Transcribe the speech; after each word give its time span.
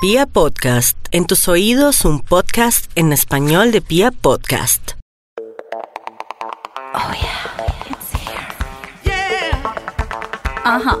Pia 0.00 0.26
Podcast, 0.26 0.96
en 1.10 1.26
tus 1.26 1.48
oídos 1.48 2.04
un 2.04 2.20
podcast 2.20 2.88
en 2.94 3.12
español 3.12 3.72
de 3.72 3.80
Pia 3.80 4.12
Podcast. 4.12 4.92
Oh 6.94 7.12
yeah, 7.20 7.66
it's 7.90 8.12
here. 8.14 9.50
Ajá. 10.64 10.96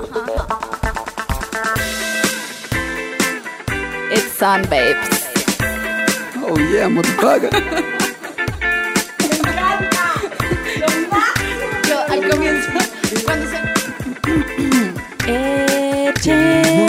It's 4.10 4.32
sun, 4.36 4.62
babes. 4.62 5.28
Oh 6.42 6.58
yeah, 6.58 6.88
motherfucker. 6.88 7.50
Yo 11.88 11.98
al 12.08 12.28
comienzo, 12.28 12.70
cuando 13.24 13.46
se... 13.46 13.58
Echemos, 16.08 16.87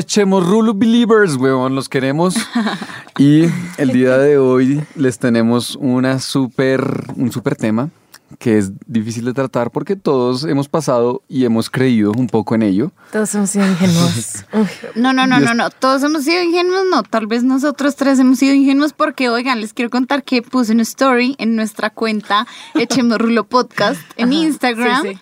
Echemos 0.00 0.46
Rulo 0.46 0.72
Believers, 0.72 1.36
weón, 1.36 1.74
los 1.74 1.90
queremos. 1.90 2.34
Y 3.18 3.44
el 3.76 3.92
día 3.92 4.16
de 4.16 4.38
hoy 4.38 4.82
les 4.96 5.18
tenemos 5.18 5.76
una 5.76 6.20
super, 6.20 7.04
un 7.16 7.30
super 7.30 7.54
tema 7.54 7.90
que 8.38 8.56
es 8.56 8.72
difícil 8.86 9.26
de 9.26 9.34
tratar 9.34 9.70
porque 9.70 9.96
todos 9.96 10.44
hemos 10.44 10.68
pasado 10.68 11.22
y 11.28 11.44
hemos 11.44 11.68
creído 11.68 12.12
un 12.12 12.28
poco 12.28 12.54
en 12.54 12.62
ello. 12.62 12.92
Todos 13.12 13.34
hemos 13.34 13.50
sido 13.50 13.66
ingenuos. 13.66 14.46
No, 14.94 15.12
no, 15.12 15.26
no, 15.26 15.38
no, 15.38 15.52
no. 15.52 15.68
Todos 15.68 16.02
hemos 16.02 16.24
sido 16.24 16.42
ingenuos, 16.42 16.84
no. 16.90 17.02
Tal 17.02 17.26
vez 17.26 17.42
nosotros 17.42 17.94
tres 17.96 18.18
hemos 18.18 18.38
sido 18.38 18.54
ingenuos 18.54 18.94
porque, 18.94 19.28
oigan, 19.28 19.60
les 19.60 19.74
quiero 19.74 19.90
contar 19.90 20.22
que 20.22 20.40
puse 20.40 20.72
una 20.72 20.82
story 20.82 21.36
en 21.38 21.56
nuestra 21.56 21.90
cuenta 21.90 22.46
Echemos 22.74 23.18
Rulo 23.18 23.44
Podcast 23.44 24.00
en 24.16 24.32
Instagram 24.32 25.02
sí, 25.02 25.08
sí. 25.12 25.20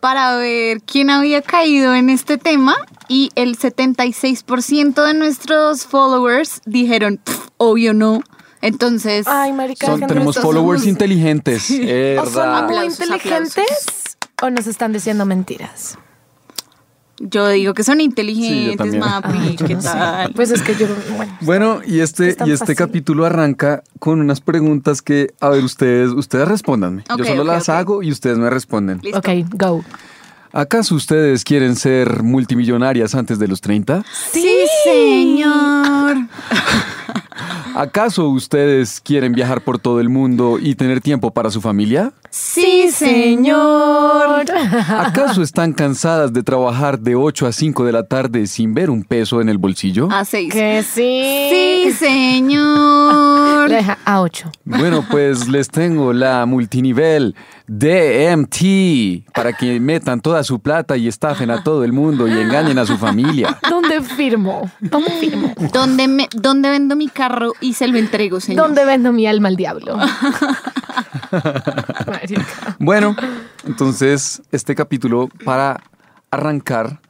Para 0.00 0.36
ver 0.36 0.82
quién 0.82 1.10
había 1.10 1.42
caído 1.42 1.94
en 1.94 2.10
este 2.10 2.38
tema 2.38 2.76
y 3.08 3.30
el 3.34 3.56
76% 3.58 5.04
de 5.04 5.14
nuestros 5.14 5.86
followers 5.86 6.60
dijeron, 6.64 7.18
"Pff, 7.22 7.48
obvio 7.56 7.94
no. 7.94 8.22
Entonces, 8.62 9.26
Ay, 9.28 9.52
marica, 9.52 9.86
Son, 9.86 9.96
déjenme 9.96 10.08
tenemos 10.14 10.36
followers 10.38 10.80
somos- 10.82 10.86
inteligentes. 10.92 11.66
eh, 11.70 12.16
O 12.20 12.26
son 12.26 12.48
muy 12.50 12.58
Aplausos, 12.62 13.00
inteligentes 13.00 14.16
o 14.42 14.50
nos 14.50 14.66
están 14.66 14.92
diciendo 14.92 15.24
mentiras. 15.26 15.98
Yo 17.18 17.48
digo 17.48 17.74
que 17.74 17.82
son 17.84 18.00
inteligentes, 18.00 18.76
también. 18.76 19.00
Mapi, 19.00 19.38
Ay, 19.38 19.56
yo 19.56 19.66
¿qué 19.66 19.74
no 19.74 19.80
sé. 19.82 19.88
tal? 19.88 20.32
Pues 20.34 20.50
es 20.50 20.62
que 20.62 20.74
yo, 20.74 20.86
bueno. 21.16 21.38
Bueno, 21.40 21.80
y 21.86 22.00
este, 22.00 22.30
Es 22.30 22.36
y 22.44 22.50
este 22.50 22.56
fácil. 22.58 22.76
capítulo 22.76 23.24
arranca 23.24 23.82
con 23.98 24.20
unas 24.20 24.40
preguntas 24.40 25.02
que, 25.02 25.34
a 25.40 25.48
ver, 25.50 25.64
ustedes, 25.64 26.10
ustedes 26.10 26.46
respóndanme. 26.48 27.04
Yo 27.16 27.24
solo 27.24 27.44
las 27.44 27.68
hago 27.68 28.02
y 28.02 28.10
ustedes 28.12 28.38
me 28.38 28.50
responden. 28.50 29.00
Listo. 29.02 29.18
Ok, 29.18 29.28
go. 29.52 29.84
¿Acaso 30.52 30.94
ustedes 30.94 31.44
quieren 31.44 31.76
ser 31.76 32.22
multimillonarias 32.22 33.14
antes 33.14 33.38
de 33.38 33.46
los 33.48 33.60
30? 33.60 34.04
Sí, 34.32 34.64
señor. 34.84 36.16
¿Acaso 37.76 38.30
ustedes 38.30 39.02
quieren 39.02 39.34
viajar 39.34 39.60
por 39.60 39.78
todo 39.78 40.00
el 40.00 40.08
mundo 40.08 40.58
y 40.58 40.76
tener 40.76 41.02
tiempo 41.02 41.30
para 41.30 41.50
su 41.50 41.60
familia? 41.60 42.10
Sí, 42.30 42.90
señor. 42.90 44.46
¿Acaso 44.50 45.42
están 45.42 45.74
cansadas 45.74 46.32
de 46.32 46.42
trabajar 46.42 46.98
de 46.98 47.16
8 47.16 47.46
a 47.46 47.52
5 47.52 47.84
de 47.84 47.92
la 47.92 48.04
tarde 48.04 48.46
sin 48.46 48.72
ver 48.72 48.88
un 48.88 49.04
peso 49.04 49.42
en 49.42 49.50
el 49.50 49.58
bolsillo? 49.58 50.08
A 50.10 50.24
seis. 50.24 50.50
Que 50.50 50.82
sí. 50.82 51.50
Sí, 51.50 51.92
señor. 51.92 53.68
Deja 53.68 53.98
a 54.06 54.22
ocho. 54.22 54.50
Bueno, 54.64 55.04
pues 55.10 55.46
les 55.46 55.68
tengo 55.68 56.14
la 56.14 56.46
multinivel 56.46 57.34
DMT 57.68 59.32
para 59.34 59.52
que 59.52 59.80
metan 59.80 60.20
toda 60.20 60.44
su 60.44 60.60
plata 60.60 60.96
y 60.96 61.08
estafen 61.08 61.50
a 61.50 61.62
todo 61.62 61.84
el 61.84 61.92
mundo 61.92 62.28
y 62.28 62.32
engañen 62.32 62.78
a 62.78 62.86
su 62.86 62.96
familia. 62.96 63.58
¿Dónde 63.68 64.02
firmo? 64.02 64.70
¿Dónde 64.80 65.10
firmo? 65.12 65.52
¿Dónde, 65.72 66.08
me, 66.08 66.28
¿Dónde 66.32 66.70
vendo 66.70 66.96
mi 66.96 67.08
carro 67.08 67.52
y 67.60 67.74
se 67.74 67.88
lo 67.88 67.98
entrego, 67.98 68.40
señor? 68.40 68.66
¿Dónde 68.66 68.84
vendo 68.84 69.12
mi 69.12 69.26
alma 69.26 69.48
al 69.48 69.56
diablo? 69.56 69.98
Bueno, 72.78 73.16
entonces 73.66 74.42
este 74.52 74.74
capítulo 74.74 75.28
para 75.44 75.80
arrancar 76.30 77.00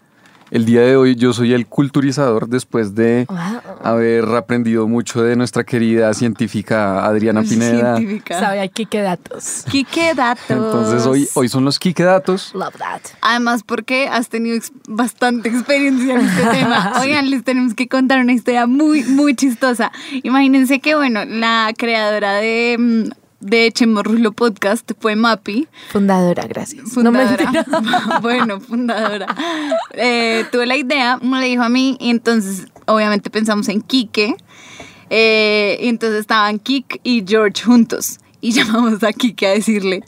el 0.50 0.64
día 0.64 0.80
de 0.82 0.96
hoy 0.96 1.16
yo 1.16 1.32
soy 1.32 1.52
el 1.52 1.66
culturizador 1.66 2.48
después 2.48 2.94
de 2.94 3.26
Wow. 3.28 3.38
haber 3.82 4.24
aprendido 4.36 4.86
mucho 4.86 5.22
de 5.22 5.36
nuestra 5.36 5.64
querida 5.64 6.12
científica 6.14 7.04
Adriana 7.04 7.42
Pineda. 7.42 7.96
Científica. 7.96 8.38
Sabe 8.40 8.60
aquí 8.60 8.86
qué 8.86 9.00
datos. 9.02 9.64
Quique 9.70 10.14
Datos. 10.14 10.44
Entonces 10.50 11.06
hoy, 11.06 11.28
hoy 11.34 11.48
son 11.48 11.64
los 11.64 11.78
Quique 11.78 12.02
Datos. 12.04 12.52
Love 12.54 12.76
that. 12.78 13.00
Además, 13.20 13.62
porque 13.64 14.08
has 14.08 14.28
tenido 14.28 14.56
ex- 14.56 14.72
bastante 14.88 15.48
experiencia 15.48 16.14
en 16.14 16.20
este 16.26 16.42
tema. 16.50 16.92
Oigan, 17.00 17.28
les 17.30 17.42
tenemos 17.44 17.74
que 17.74 17.88
contar 17.88 18.20
una 18.20 18.32
historia 18.32 18.66
muy, 18.66 19.02
muy 19.04 19.34
chistosa. 19.34 19.90
Imagínense 20.22 20.80
que, 20.80 20.94
bueno, 20.94 21.24
la 21.24 21.72
creadora 21.76 22.34
de, 22.34 23.10
de 23.46 23.66
Echemorrulo 23.66 24.32
Podcast 24.32 24.92
fue 24.98 25.16
Mapi. 25.16 25.68
Fundadora, 25.90 26.46
gracias. 26.46 26.90
Fundadora. 26.90 27.64
bueno, 28.22 28.60
fundadora. 28.60 29.34
Eh, 29.92 30.44
tuve 30.50 30.66
la 30.66 30.76
idea, 30.76 31.18
me 31.18 31.40
la 31.40 31.46
dijo 31.46 31.62
a 31.62 31.68
mí, 31.68 31.96
y 32.00 32.10
entonces, 32.10 32.66
obviamente, 32.86 33.30
pensamos 33.30 33.68
en 33.68 33.80
Quique. 33.80 34.34
Eh, 35.10 35.78
y 35.80 35.88
entonces 35.88 36.20
estaban 36.20 36.58
Kik 36.58 37.00
y 37.04 37.24
George 37.26 37.62
juntos. 37.62 38.18
Y 38.46 38.52
llamamos 38.52 39.02
a 39.02 39.12
Kike 39.12 39.44
a 39.48 39.50
decirle, 39.50 40.04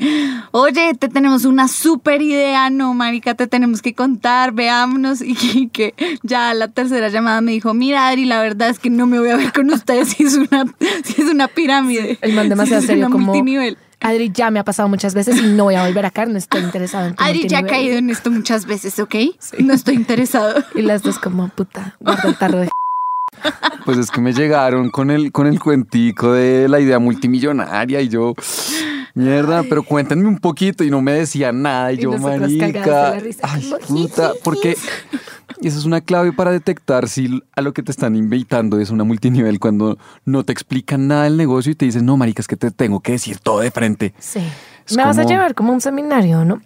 oye, 0.53 0.95
te 0.95 1.09
tenemos 1.09 1.45
una 1.45 1.67
súper 1.67 2.23
idea, 2.23 2.71
no, 2.71 2.95
marica, 2.95 3.35
te 3.35 3.49
tenemos 3.49 3.83
que 3.83 3.95
contar, 3.95 4.53
veámonos. 4.53 5.21
Y 5.29 5.35
Kike 5.35 5.95
ya 6.23 6.51
a 6.51 6.55
la 6.55 6.69
tercera 6.69 7.09
llamada 7.09 7.41
me 7.41 7.51
dijo, 7.53 7.75
mira, 7.75 8.07
Adri, 8.09 8.25
la 8.25 8.41
verdad 8.41 8.71
es 8.71 8.79
que 8.79 8.91
no 8.91 9.07
me 9.07 9.19
voy 9.19 9.31
a 9.31 9.37
ver 9.37 9.53
con 9.53 9.71
ustedes 9.71 10.09
si 10.17 10.23
es 10.23 10.37
una, 10.37 10.65
si 11.05 11.21
es 11.21 11.29
una 11.29 11.49
pirámide. 11.49 12.19
El 12.21 12.35
man 12.35 12.49
demasiado 12.49 12.81
si 12.81 12.87
serio 12.87 13.11
como... 13.11 13.27
multinivel. 13.27 13.77
Adri, 14.01 14.31
ya 14.33 14.53
me 14.53 14.61
ha 14.61 14.65
pasado 14.65 14.89
muchas 14.89 15.15
veces 15.15 15.43
y 15.43 15.47
no 15.49 15.65
voy 15.65 15.75
a 15.75 15.85
volver 15.85 16.07
acá, 16.07 16.25
no 16.25 16.39
estoy 16.39 16.63
interesado 16.63 17.09
en 17.09 17.15
Adri 17.19 17.49
ya 17.49 17.59
ha 17.59 17.63
multinivel". 17.63 17.67
caído 17.67 17.99
en 17.99 18.11
esto 18.11 18.31
muchas 18.31 18.67
veces, 18.67 19.01
¿ok? 19.01 19.17
No 19.59 19.75
estoy 19.75 19.97
interesado. 19.97 20.65
Y 20.77 20.83
las 20.83 21.03
dos 21.03 21.19
como, 21.19 21.49
puta, 21.49 21.97
guarda 21.99 22.29
el 22.29 22.39
tarro 22.39 22.59
de... 22.61 22.69
Pues 23.85 23.99
es 23.99 24.11
que 24.11 24.21
me 24.21 24.33
llegaron 24.33 24.91
con 24.91 25.11
el, 25.11 25.33
con 25.33 25.47
el 25.47 25.59
cuentico 25.59 26.33
de 26.33 26.69
la 26.69 26.79
idea 26.79 26.99
multimillonaria 26.99 28.01
y 28.03 28.09
yo, 28.09 28.35
mierda, 29.15 29.63
pero 29.63 29.83
cuéntenme 29.83 30.29
un 30.29 30.39
poquito 30.39 30.85
y 30.85 30.91
no 30.91 31.01
me 31.01 31.13
decían 31.13 31.63
nada 31.63 31.93
y, 31.93 31.97
Y 31.97 32.03
yo, 32.03 32.19
marica, 32.19 33.13
la 33.13 33.21
risa, 33.21 33.49
ay, 33.51 33.73
puta, 33.87 34.33
porque 34.45 34.77
esa 35.63 35.79
es 35.79 35.85
una 35.85 36.01
clave 36.01 36.33
para 36.33 36.51
detectar 36.51 37.09
si 37.09 37.43
a 37.55 37.63
lo 37.63 37.73
que 37.73 37.83
te 37.83 37.91
están 37.91 38.15
invitando 38.15 38.79
es 38.79 38.91
una 38.91 39.05
multinivel 39.05 39.59
cuando 39.59 39.99
no 40.25 40.45
te 40.45 40.53
explican 40.53 41.09
nada 41.09 41.25
del 41.25 41.37
negocio 41.37 41.73
y 41.73 41.75
te 41.75 41.85
dicen, 41.85 42.07
no, 42.07 42.17
marica, 42.17 42.41
es 42.41 42.47
que 42.47 42.57
te 42.57 42.71
tengo 42.71 43.01
que 43.01 43.13
decir 43.13 43.39
todo 43.39 43.61
de 43.61 43.71
frente. 43.71 44.15
Sí. 44.19 44.41
Es 44.87 44.97
me 44.97 45.05
vas 45.05 45.19
a 45.19 45.25
llevar 45.25 45.55
como 45.55 45.73
un 45.73 45.81
seminario, 45.81 46.45
¿no? 46.45 46.63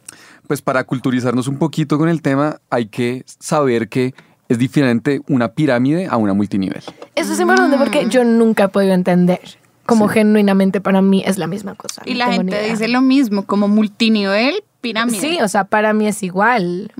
Pues 0.46 0.60
para 0.60 0.84
culturizarnos 0.84 1.48
un 1.48 1.58
poquito 1.58 1.98
con 1.98 2.08
el 2.08 2.20
tema 2.20 2.60
hay 2.68 2.86
que 2.86 3.24
saber 3.26 3.88
que 3.88 4.14
es 4.52 4.58
diferente 4.58 5.20
una 5.28 5.48
pirámide 5.48 6.06
a 6.06 6.16
una 6.16 6.34
multinivel. 6.34 6.82
Eso 7.14 7.32
es 7.32 7.40
importante 7.40 7.76
porque 7.76 8.06
yo 8.08 8.24
nunca 8.24 8.64
he 8.64 8.68
podido 8.68 8.92
entender 8.94 9.40
cómo 9.86 10.08
genuinamente 10.08 10.80
para 10.80 11.02
mí 11.02 11.22
es 11.26 11.38
la 11.38 11.46
misma 11.46 11.74
cosa. 11.74 12.02
Y 12.04 12.12
no 12.12 12.18
la 12.18 12.32
gente 12.32 12.62
dice 12.68 12.88
lo 12.88 13.00
mismo, 13.00 13.44
como 13.44 13.68
multinivel, 13.68 14.54
pirámide. 14.80 15.20
Sí, 15.20 15.38
o 15.42 15.48
sea, 15.48 15.64
para 15.64 15.92
mí 15.92 16.06
es 16.06 16.22
igual. 16.22 16.92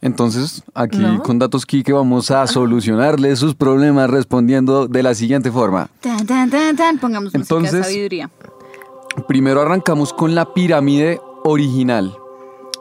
Entonces, 0.00 0.62
aquí 0.74 0.98
¿No? 0.98 1.22
con 1.22 1.38
Datos 1.38 1.66
Kike 1.66 1.92
vamos 1.92 2.30
a 2.30 2.46
solucionarle 2.46 3.34
sus 3.36 3.54
problemas 3.54 4.08
respondiendo 4.10 4.86
de 4.86 5.02
la 5.02 5.14
siguiente 5.14 5.50
forma. 5.50 5.88
Tan, 6.00 6.26
tan, 6.26 6.50
tan, 6.50 6.76
tan. 6.76 6.98
Pongamos 6.98 7.34
música 7.34 7.38
de 7.54 7.60
Entonces- 7.60 7.86
sabiduría. 7.86 8.30
Primero 9.26 9.60
arrancamos 9.62 10.12
con 10.12 10.34
la 10.34 10.52
pirámide 10.54 11.20
original. 11.44 12.14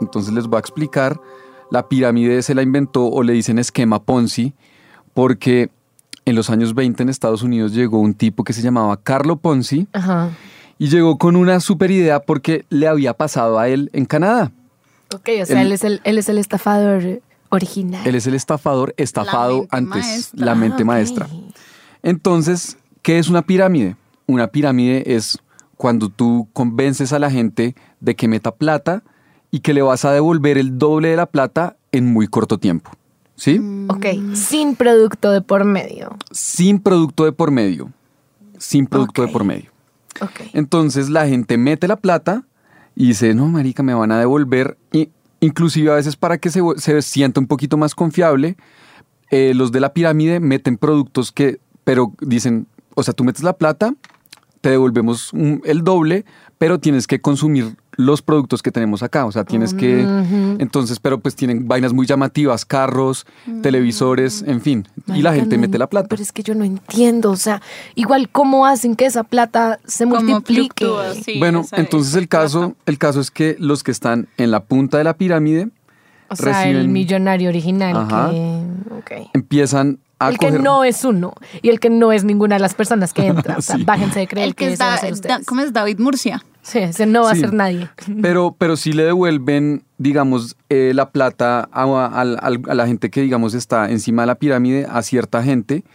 Entonces 0.02 0.34
les 0.34 0.46
voy 0.48 0.58
a 0.58 0.60
explicar. 0.60 1.20
La 1.72 1.88
pirámide 1.90 2.42
se 2.44 2.56
la 2.56 2.62
inventó 2.62 3.06
o 3.08 3.24
le 3.24 3.34
dicen 3.34 3.60
esquema 3.60 4.02
Ponzi 4.04 4.54
porque 5.14 5.70
en 6.26 6.36
los 6.36 6.50
años 6.50 6.74
20 6.76 7.04
en 7.04 7.10
Estados 7.10 7.42
Unidos 7.42 7.74
llegó 7.74 8.00
un 8.00 8.14
tipo 8.14 8.44
que 8.44 8.54
se 8.54 8.62
llamaba 8.62 8.98
Carlo 9.02 9.38
Ponzi 9.38 9.88
Ajá. 9.94 10.30
y 10.78 10.88
llegó 10.90 11.18
con 11.18 11.36
una 11.36 11.60
super 11.60 11.92
idea 11.92 12.20
porque 12.22 12.66
le 12.70 12.88
había 12.88 13.14
pasado 13.14 13.60
a 13.60 13.68
él 13.70 13.90
en 13.94 14.06
Canadá. 14.06 14.52
Ok, 15.16 15.30
o 15.42 15.46
sea, 15.46 15.62
El- 15.62 15.68
él, 15.68 15.74
es 15.74 15.84
el, 15.84 16.02
él 16.04 16.18
es 16.18 16.30
el 16.30 16.38
estafador 16.38 17.22
original. 17.50 18.06
Él 18.06 18.16
es 18.16 18.28
el 18.28 18.34
estafador 18.34 18.94
estafado 18.98 19.60
mente 19.60 19.76
antes, 19.76 19.90
maestra. 20.06 20.46
la 20.46 20.56
mente 20.56 20.84
Ah, 20.84 20.86
maestra. 20.86 21.28
Entonces, 22.04 22.78
¿qué 23.02 23.20
es 23.20 23.30
una 23.30 23.42
pirámide? 23.42 23.96
Una 24.26 24.48
pirámide 24.48 25.16
es 25.16 25.40
cuando 25.78 26.10
tú 26.10 26.48
convences 26.54 27.14
a 27.14 27.20
la 27.20 27.32
gente 27.32 27.76
de 28.00 28.16
que 28.16 28.28
meta 28.28 28.52
plata 28.52 29.04
y 29.58 29.60
que 29.62 29.74
le 29.74 29.82
vas 29.82 30.06
a 30.06 30.12
devolver 30.12 30.60
el 30.60 30.78
doble 30.78 31.10
de 31.10 31.16
la 31.16 31.26
plata 31.26 31.78
en 31.92 32.06
muy 32.14 32.28
corto 32.28 32.60
tiempo. 32.60 32.92
¿sí? 33.36 33.60
Ok, 33.90 34.06
sin 34.36 34.76
producto 34.76 35.32
de 35.32 35.42
por 35.42 35.66
medio. 35.66 36.16
Sin 36.30 36.80
producto 36.80 37.26
de 37.26 37.32
por 37.32 37.50
medio. 37.50 37.92
Sin 38.60 38.86
producto 38.86 39.24
de 39.24 39.30
por 39.30 39.44
medio. 39.44 39.72
Ok. 40.22 40.42
Entonces 40.54 41.10
la 41.10 41.28
gente 41.28 41.58
mete 41.58 41.88
la 41.88 41.96
plata 41.96 42.44
y 42.96 43.08
dice, 43.08 43.34
no, 43.34 43.48
marica, 43.48 43.82
me 43.82 43.96
van 43.96 44.12
a 44.12 44.20
devolver. 44.20 44.78
Y 44.92 45.10
inclusive 45.40 45.92
a 45.92 45.96
veces 45.96 46.16
para 46.16 46.38
que 46.38 46.52
se, 46.52 46.62
se 46.78 47.02
sienta 47.02 47.40
un 47.40 47.48
poquito 47.48 47.78
más 47.78 47.96
confiable, 47.96 48.58
eh, 49.32 49.54
los 49.56 49.72
de 49.72 49.80
la 49.80 49.92
pirámide 49.94 50.40
meten 50.40 50.78
productos 50.78 51.32
que, 51.32 51.60
pero 51.84 52.14
dicen, 52.22 52.68
o 52.94 53.02
sea, 53.02 53.14
tú 53.16 53.24
metes 53.24 53.42
la 53.44 53.54
plata, 53.54 53.94
te 54.62 54.70
devolvemos 54.70 55.34
un- 55.34 55.62
el 55.66 55.84
doble, 55.84 56.26
pero 56.60 56.80
tienes 56.80 57.08
que 57.08 57.22
consumir 57.22 57.76
los 57.98 58.22
productos 58.22 58.62
que 58.64 58.72
tenemos 58.72 59.04
acá. 59.04 59.26
O 59.26 59.32
sea, 59.32 59.44
tienes 59.44 59.74
que... 59.74 60.02
Entonces, 60.60 61.00
pero 61.00 61.20
pues 61.20 61.36
tienen 61.36 61.68
vainas 61.68 61.92
muy 61.94 62.06
llamativas, 62.06 62.64
carros, 62.64 63.26
televisores, 63.64 64.44
en 64.48 64.62
fin. 64.62 64.88
y 65.08 65.22
la 65.22 65.34
gente 65.34 65.58
no 65.58 65.62
mete 65.62 65.78
la 65.78 65.88
plata. 65.88 66.08
Pero 66.08 66.22
es 66.24 66.32
que 66.32 66.44
yo 66.44 66.56
no 66.56 66.64
entiendo, 66.64 67.32
o 67.32 67.36
sea, 67.36 67.62
igual 67.96 68.30
cómo 68.30 68.66
hacen 68.66 68.96
que 68.96 69.06
esa 69.06 69.24
plata 69.24 69.80
se 69.86 70.06
multiplique. 70.06 70.86
fluctúa, 70.86 71.14
sí, 71.16 71.40
bueno, 71.40 71.62
esa- 71.62 71.78
entonces 71.78 72.12
esa 72.12 72.20
el 72.20 72.28
caso, 72.28 72.76
el 72.86 72.98
caso 72.98 73.20
es 73.20 73.32
que 73.32 73.56
los 73.60 73.84
que 73.84 73.92
están 73.92 74.28
en 74.38 74.52
la 74.52 74.62
punta 74.64 74.98
de 74.98 75.04
la 75.04 75.14
pirámide 75.16 75.70
O 76.30 76.36
sea, 76.36 76.68
el 76.68 76.86
Reciben- 76.86 76.90
millonario 76.92 77.50
original 77.50 77.96
Ajá. 77.98 78.30
que... 78.32 79.18
ok. 79.24 79.30
empiezan 79.34 80.00
a 80.20 80.30
El 80.30 80.38
que 80.38 80.50
coger- 80.50 80.62
no 80.62 80.84
es 80.84 81.04
uno 81.06 81.34
y 81.62 81.70
el 81.70 81.80
que 81.80 81.90
no 81.90 82.12
es 82.12 82.24
ninguna 82.24 82.56
de 82.56 82.60
las 82.62 82.74
personas 82.74 83.14
que 83.14 83.26
entra. 83.28 83.58
O 83.58 83.62
sea, 83.62 83.76
Sí. 83.78 83.84
bájense 83.84 84.20
de 84.20 84.28
creer 84.28 84.48
El 84.48 84.56
que 84.56 84.68
que 84.68 84.74
es 84.74 84.80
Da- 84.80 85.00
Da-. 85.24 85.40
¿Cómo 85.46 85.62
es 85.62 85.72
David 85.74 86.00
Murcia? 86.00 86.44
Sí, 86.68 86.80
ese 86.80 87.06
no 87.06 87.24
va 87.24 87.34
Sí. 87.34 87.38
a 87.38 87.46
ser 87.46 87.54
nadie. 87.54 87.88
Pero, 88.22 88.54
pero 88.58 88.76
sí 88.76 88.92
le 88.92 89.04
devuelven, 89.06 89.84
digamos, 89.98 90.58
eh, 90.68 90.92
la 90.94 91.12
plata 91.12 91.70
a, 91.72 91.84
a- 91.86 92.74
la 92.76 92.88
gente 92.88 93.10
que, 93.10 93.22
digamos, 93.22 93.54
está 93.54 93.90
encima 93.90 94.24
de 94.24 94.28
la 94.28 94.36
pirámide, 94.36 94.86
a 94.90 95.02
cierta 95.02 95.42
gente. 95.44 95.86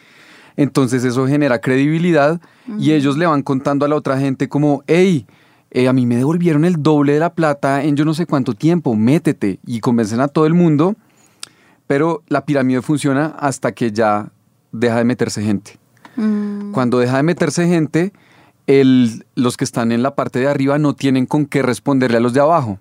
Entonces 0.56 1.04
eso 1.04 1.26
genera 1.26 1.60
credibilidad 1.60 2.40
y 2.78 2.92
ellos 2.92 3.18
le 3.18 3.26
van 3.26 3.42
contando 3.42 3.84
a 3.84 3.88
la 3.88 3.96
otra 3.96 4.18
gente 4.18 4.48
como, 4.48 4.82
hey, 4.86 5.26
eh, 5.72 5.88
a 5.88 5.92
mí 5.92 6.06
me 6.06 6.16
devolvieron 6.16 6.64
el 6.64 6.82
doble 6.82 7.14
de 7.14 7.20
la 7.20 7.34
plata 7.34 7.84
en 7.84 7.94
yo 7.96 8.04
no 8.06 8.14
sé 8.14 8.24
cuánto 8.26 8.54
tiempo, 8.54 8.94
métete. 8.96 9.58
Y 9.66 9.80
convencen 9.80 10.20
a 10.20 10.28
todo 10.28 10.46
el 10.46 10.54
mundo, 10.54 10.94
pero 11.86 12.22
la 12.28 12.44
pirámide 12.46 12.80
funciona 12.80 13.26
hasta 13.38 13.72
que 13.72 13.92
ya 13.92 14.30
deja 14.72 14.96
de 14.96 15.04
meterse 15.04 15.42
gente. 15.42 15.78
Cuando 16.72 16.98
deja 16.98 17.16
de 17.18 17.22
meterse 17.24 17.66
gente, 17.66 18.12
el- 18.66 19.24
los 19.34 19.56
que 19.56 19.64
están 19.64 19.92
en 19.92 20.02
la 20.02 20.14
parte 20.14 20.38
de 20.38 20.48
arriba 20.48 20.78
no 20.78 20.94
tienen 20.94 21.26
con 21.26 21.46
qué 21.46 21.62
responderle 21.62 22.16
a 22.18 22.20
los 22.20 22.32
de 22.32 22.40
abajo. 22.40 22.78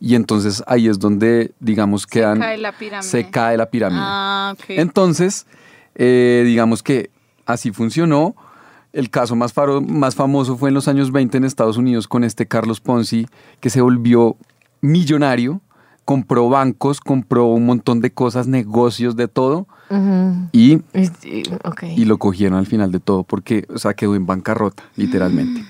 Y 0.00 0.14
entonces 0.16 0.62
ahí 0.66 0.88
es 0.88 0.98
donde, 0.98 1.52
digamos, 1.60 2.06
quedan... 2.06 2.38
cae 2.40 2.58
la 2.58 2.72
pirámide. 2.72 3.08
Se 3.08 3.30
cae 3.30 3.56
la 3.56 3.70
pirámide. 3.70 4.00
Ah. 4.02 4.54
Entonces, 4.68 5.46
eh, 5.94 6.42
digamos 6.44 6.82
que 6.82 7.10
así 7.46 7.70
funcionó. 7.70 8.34
El 8.92 9.10
caso 9.10 9.34
más, 9.34 9.52
faro- 9.54 9.80
más 9.80 10.14
famoso 10.14 10.56
fue 10.56 10.68
en 10.68 10.74
los 10.74 10.88
años 10.88 11.10
20 11.10 11.38
en 11.38 11.44
Estados 11.44 11.76
Unidos 11.78 12.06
con 12.06 12.22
este 12.22 12.46
Carlos 12.46 12.80
Ponzi, 12.80 13.26
que 13.60 13.70
se 13.70 13.80
volvió 13.80 14.36
millonario, 14.82 15.60
compró 16.04 16.48
bancos, 16.48 17.00
compró 17.00 17.46
un 17.46 17.66
montón 17.66 18.00
de 18.00 18.12
cosas, 18.12 18.46
negocios, 18.46 19.16
de 19.16 19.28
todo, 19.28 19.66
y, 20.52 20.72
Y- 20.72 20.80
y- 21.24 21.42
ok. 21.64 21.82
y 21.96 22.04
lo 22.04 22.18
cogieron 22.18 22.58
al 22.58 22.66
final 22.66 22.90
de 22.92 23.00
todo 23.00 23.22
porque, 23.22 23.66
o 23.72 23.78
sea, 23.78 23.94
quedó 23.94 24.14
en 24.16 24.26
bancarrota, 24.26 24.82
literalmente. 24.96 25.64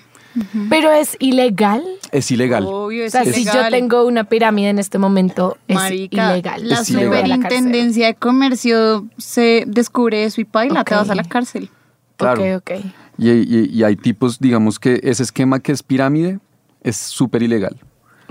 Pero 0.68 0.90
es 0.90 1.16
ilegal. 1.20 1.84
Es 2.10 2.30
ilegal. 2.32 2.64
Obvio, 2.66 3.04
O 3.04 3.06
es 3.06 3.12
sea, 3.12 3.24
si 3.24 3.44
yo 3.44 3.52
tengo 3.70 4.04
una 4.04 4.24
pirámide 4.24 4.70
en 4.70 4.80
este 4.80 4.98
momento, 4.98 5.56
es 5.68 5.76
Marica, 5.76 6.32
ilegal. 6.32 6.68
la 6.68 6.80
Es 6.80 6.90
ilegal. 6.90 7.14
Superintendencia 7.22 8.06
de 8.08 8.14
comercio 8.14 9.06
se 9.16 9.62
descubre 9.68 10.24
eso 10.24 10.40
y 10.40 10.44
paila, 10.44 10.82
te 10.84 10.94
vas 10.96 11.08
a 11.10 11.14
la 11.14 11.22
cárcel. 11.24 11.70
Claro. 12.16 12.42
Ok, 12.56 12.62
ok. 12.72 12.84
Y, 13.18 13.30
y- 13.30 13.70
y 13.72 13.84
hay 13.84 13.94
tipos, 13.94 14.40
digamos 14.40 14.80
que 14.80 14.98
ese 15.04 15.22
esquema 15.22 15.60
que 15.60 15.70
es 15.70 15.84
pirámide 15.84 16.40
es 16.82 16.96
súper 16.96 17.42
ilegal. 17.44 17.78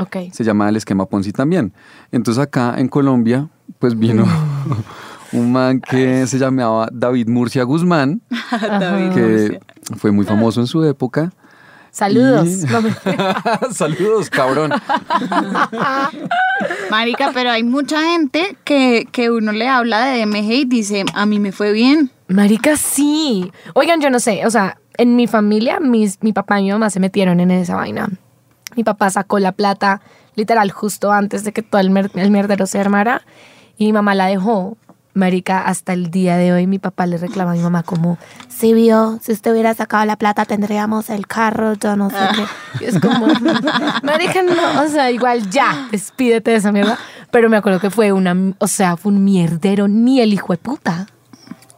Ok. 0.04 0.18
se 0.32 0.44
llama 0.44 0.70
el 0.70 0.76
esquema 0.76 1.06
Ponzi 1.08 1.32
también. 1.32 1.74
Entonces 2.12 2.42
acá 2.44 2.76
en 2.78 2.88
Colombia, 2.88 3.50
pues 3.80 3.98
vino 3.98 4.26
un 5.34 5.52
man 5.52 5.82
que 5.82 6.28
se 6.28 6.38
llamaba 6.38 6.88
David 6.92 7.28
Murcia 7.28 7.64
Guzmán, 7.64 8.22
David 8.62 9.10
que 9.14 9.22
Murcia. 9.22 9.60
fue 9.98 10.12
muy 10.12 10.26
famoso 10.26 10.62
en 10.62 10.68
su 10.68 10.84
época. 10.84 11.32
Saludos. 11.92 12.48
Y- 12.48 12.64
Saludos, 13.74 14.30
cabrón. 14.32 14.72
Marica, 16.90 17.32
pero 17.34 17.52
hay 17.52 17.64
mucha 17.64 18.02
gente 18.02 18.58
que, 18.64 19.08
que 19.12 19.30
uno 19.30 19.52
le 19.52 19.68
habla 19.68 20.06
de 20.06 20.26
DMG 20.26 20.52
y 20.52 20.66
dice, 20.66 21.06
a 21.14 21.26
mí 21.26 21.40
me 21.40 21.52
fue 21.52 21.72
bien. 21.72 22.12
Marica, 22.28 22.78
sí. 22.78 23.52
Oigan, 23.76 24.02
yo 24.02 24.10
no 24.10 24.20
sé, 24.20 24.46
o 24.46 24.50
sea, 24.50 24.78
en 24.98 25.16
mi 25.16 25.28
familia, 25.28 25.80
mis, 25.80 26.18
mi 26.22 26.34
papá 26.34 26.60
y 26.60 26.64
mi 26.66 26.72
mamá 26.72 26.90
se 26.90 27.00
metieron 27.00 27.40
en 27.40 27.52
esa 27.52 27.76
vaina. 27.76 28.10
Mi 28.76 28.84
papá 28.84 29.10
sacó 29.10 29.40
la 29.40 29.52
plata 29.52 30.02
literal 30.36 30.72
justo 30.72 31.12
antes 31.12 31.44
de 31.44 31.52
que 31.54 31.62
todo 31.62 31.80
el, 31.82 31.90
mer- 31.90 32.12
el 32.16 32.32
mierdero 32.32 32.66
se 32.68 32.80
armara 32.80 33.22
y 33.78 33.86
mi 33.86 33.94
mamá 33.94 34.16
la 34.16 34.28
dejó. 34.28 34.78
Marica, 35.16 35.62
hasta 35.62 35.94
el 35.94 36.10
día 36.10 36.38
de 36.38 36.54
hoy 36.54 36.66
mi 36.66 36.80
papá 36.80 37.06
le 37.06 37.18
reclama 37.20 37.52
a 37.52 37.54
mi 37.54 37.60
mamá 37.60 37.84
como, 37.84 38.18
si 38.50 38.74
vio, 38.74 39.20
si 39.22 39.32
usted 39.32 39.52
hubiera 39.52 39.76
sacado 39.76 40.04
la 40.06 40.16
plata 40.16 40.44
tendríamos 40.46 41.12
el 41.12 41.28
carro, 41.28 41.74
yo 41.74 41.96
no 41.96 42.10
sé 42.10 42.16
qué. 42.36 42.84
Y 42.84 42.88
es 42.88 43.00
como, 43.00 43.28
marica, 44.04 44.42
no, 44.42 44.82
o 44.82 44.88
sea, 44.90 45.12
igual 45.12 45.48
ya, 45.52 45.88
despídete 45.92 46.50
de 46.50 46.58
esa 46.58 46.72
mierda. 46.72 46.98
Pero 47.30 47.48
me 47.48 47.58
acuerdo 47.58 47.80
que 47.80 47.92
fue 47.92 48.12
una, 48.12 48.36
o 48.58 48.68
sea, 48.68 48.98
fue 48.98 49.12
un 49.12 49.24
mierdero, 49.24 49.88
ni 49.88 50.20
el 50.20 50.34
hijo 50.34 50.52
de 50.54 50.58
puta. 50.58 51.06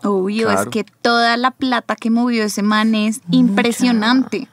Obvio, 0.01 0.47
Claro. 0.47 0.61
es 0.61 0.67
que 0.67 0.85
toda 1.01 1.35
la 1.35 1.51
plata 1.51 1.97
que 1.97 2.09
movió 2.11 2.43
ese 2.45 2.61
man 2.61 2.95
es 2.95 3.19
impresionante. 3.31 4.47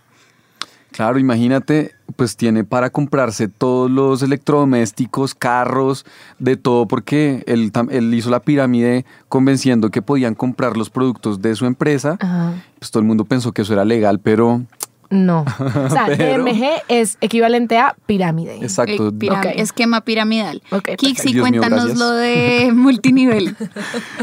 Claro, 0.92 1.18
imagínate, 1.18 1.94
pues 2.16 2.36
tiene 2.36 2.64
para 2.64 2.90
comprarse 2.90 3.48
todos 3.48 3.90
los 3.90 4.22
electrodomésticos, 4.22 5.34
carros, 5.34 6.04
de 6.38 6.56
todo, 6.56 6.86
porque 6.86 7.42
él, 7.46 7.72
tam- 7.72 7.88
él 7.90 8.12
hizo 8.14 8.30
la 8.30 8.40
pirámide 8.40 9.04
convenciendo 9.28 9.90
que 9.90 10.02
podían 10.02 10.34
comprar 10.34 10.76
los 10.76 10.90
productos 10.90 11.40
de 11.42 11.54
su 11.56 11.66
empresa. 11.66 12.16
Ajá. 12.20 12.52
Pues 12.78 12.90
todo 12.90 13.00
el 13.00 13.06
mundo 13.06 13.24
pensó 13.24 13.52
que 13.52 13.62
eso 13.62 13.72
era 13.72 13.84
legal, 13.84 14.20
pero 14.20 14.62
No. 15.10 15.44
O 15.58 15.90
sea, 15.90 16.06
Pero- 16.16 16.44
DMG 16.44 16.64
es 16.88 17.18
equivalente 17.20 17.78
a 17.78 17.96
pirámide. 18.06 18.56
exacto. 18.62 19.08
Eh. 19.20 19.52
Esquema 19.56 20.00
piramidal. 20.02 20.62
Ok, 20.70 20.90
Kixi, 20.96 21.32
mío, 21.34 21.42
cuéntanos 21.42 21.96
lo 21.98 22.10
de 22.12 22.70
multinivel. 22.74 23.56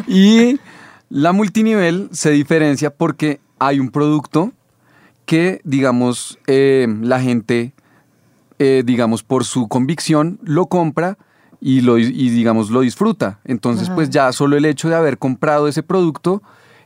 Y 0.07 0.59
la 1.09 1.31
multinivel 1.31 2.09
se 2.11 2.31
diferencia 2.31 2.89
porque 2.91 3.39
hay 3.59 3.79
un 3.79 3.89
producto 3.89 4.51
que, 5.29 5.61
digamos, 5.63 6.39
eh, 6.47 6.87
la 7.03 7.21
gente, 7.21 7.73
eh, 8.57 8.81
digamos, 8.83 9.21
por 9.21 9.45
su 9.45 9.67
convicción, 9.67 10.39
lo 10.41 10.65
compra 10.65 11.19
y, 11.61 11.81
lo, 11.81 11.99
y 11.99 12.29
digamos, 12.31 12.71
lo 12.71 12.81
disfruta. 12.81 13.39
Entonces, 13.45 13.89
Ajá. 13.89 13.95
pues 13.95 14.09
ya 14.09 14.31
solo 14.31 14.57
el 14.57 14.65
hecho 14.65 14.89
de 14.89 14.95
haber 14.95 15.19
comprado 15.19 15.67
ese 15.67 15.83
producto, 15.83 16.41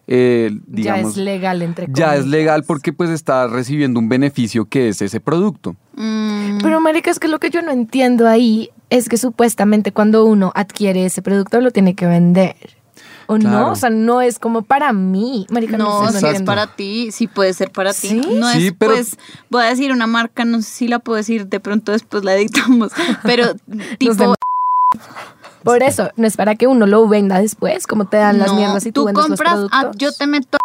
eh, 0.07 0.49
ya 0.51 0.61
digamos, 0.67 1.11
es 1.11 1.23
legal, 1.23 1.61
entre 1.61 1.87
ya 1.87 2.15
es 2.15 2.23
comillas. 2.23 2.25
legal 2.27 2.63
porque 2.65 2.91
pues 2.91 3.11
está 3.11 3.47
recibiendo 3.47 3.97
un 4.01 4.09
beneficio 4.09 4.65
que 4.65 4.89
es 4.89 5.01
ese 5.01 5.21
producto. 5.21 5.77
Mm, 5.95 6.57
Pero, 6.61 6.81
marica, 6.81 7.11
es 7.11 7.19
que 7.19 7.29
lo 7.29 7.39
que 7.39 7.49
yo 7.49 7.61
no 7.61 7.71
entiendo 7.71 8.27
ahí 8.27 8.71
es 8.89 9.07
que 9.07 9.15
supuestamente 9.15 9.93
cuando 9.93 10.25
uno 10.25 10.51
adquiere 10.53 11.05
ese 11.05 11.21
producto 11.21 11.61
lo 11.61 11.71
tiene 11.71 11.95
que 11.95 12.07
vender. 12.07 12.57
¿O 13.27 13.35
Claro. 13.37 13.59
no? 13.59 13.71
O 13.71 13.75
sea, 13.75 13.89
no 13.89 14.21
es 14.21 14.37
como 14.39 14.63
para 14.63 14.91
mí. 14.93 15.45
Marica, 15.49 15.77
no, 15.77 16.03
no, 16.03 16.11
sé, 16.11 16.21
no 16.21 16.27
es 16.29 16.41
para 16.41 16.67
ti, 16.75 17.11
sí 17.11 17.27
puede 17.27 17.53
ser 17.53 17.71
para 17.71 17.93
ti. 17.93 18.07
¿Sí? 18.09 18.21
No 18.35 18.49
Sí, 18.51 18.67
es, 18.67 18.73
pero- 18.77 18.93
pues, 18.93 19.17
voy 19.49 19.63
a 19.63 19.67
decir 19.67 19.91
una 19.91 20.07
marca, 20.07 20.45
no 20.45 20.61
sé 20.61 20.69
si 20.69 20.87
la 20.87 20.99
puedo 20.99 21.17
decir, 21.17 21.47
de 21.47 21.59
pronto 21.59 21.91
después 21.91 22.23
la 22.23 22.35
editamos, 22.35 22.91
pero 23.23 23.53
tipo... 23.97 24.35
Por 25.63 25.81
eso, 25.81 26.09
no 26.17 26.27
es 26.27 26.35
para 26.35 26.55
que 26.55 26.67
uno 26.67 26.85
lo 26.85 27.07
venda 27.07 27.39
después, 27.39 27.87
como 27.87 28.05
te 28.05 28.17
dan 28.17 28.37
las 28.37 28.53
mierdas 28.53 28.85
y 28.85 28.91
tú, 28.91 29.05
vendes 29.05 29.29
los 29.29 29.39
compras, 29.39 29.53
ah, 29.71 29.79
productos. 29.81 29.97
yo 29.97 30.11
te 30.13 30.27
meto... 30.27 30.57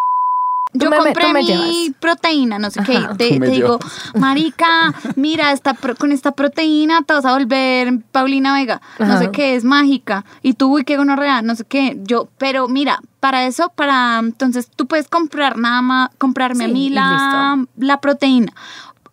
Yo 0.85 0.91
me- 0.91 0.97
compré 0.99 1.33
me 1.33 1.41
mi 1.41 1.47
llevas. 1.47 1.97
proteína, 2.01 2.59
no 2.59 2.71
sé 2.71 2.81
qué. 2.85 2.97
Ajá. 2.97 3.15
Te, 3.17 3.39
digo, 3.41 3.79
marica, 4.15 4.95
mira, 5.17 5.53
esta 5.53 5.75
pro- 5.75 5.95
con 5.97 6.13
esta 6.13 6.33
proteína 6.33 7.03
te 7.03 7.13
vas 7.15 7.25
a 7.25 7.33
volver 7.33 7.99
Paulina 8.13 8.55
Vega. 8.55 8.81
No 8.99 9.05
Ajá. 9.07 9.19
sé 9.19 9.31
qué, 9.31 9.55
es 9.55 9.65
mágica. 9.65 10.25
Y 10.43 10.55
tú, 10.55 10.73
uy, 10.75 10.85
qué 10.85 10.97
gonorrea, 10.97 11.43
no 11.43 11.55
sé 11.55 11.65
qué. 11.65 11.99
Yo, 12.03 12.29
pero 12.39 12.69
mira, 12.69 13.01
para 13.21 13.47
eso, 13.47 13.71
para, 13.75 14.19
entonces 14.19 14.69
tú 14.75 14.87
puedes 14.87 15.09
comprar 15.09 15.57
nada 15.59 15.83
más, 15.83 16.11
comprarme 16.19 16.65
a 16.65 16.69
mí 16.69 16.91
la, 16.91 17.65
la 17.77 18.01
proteína. 18.01 18.53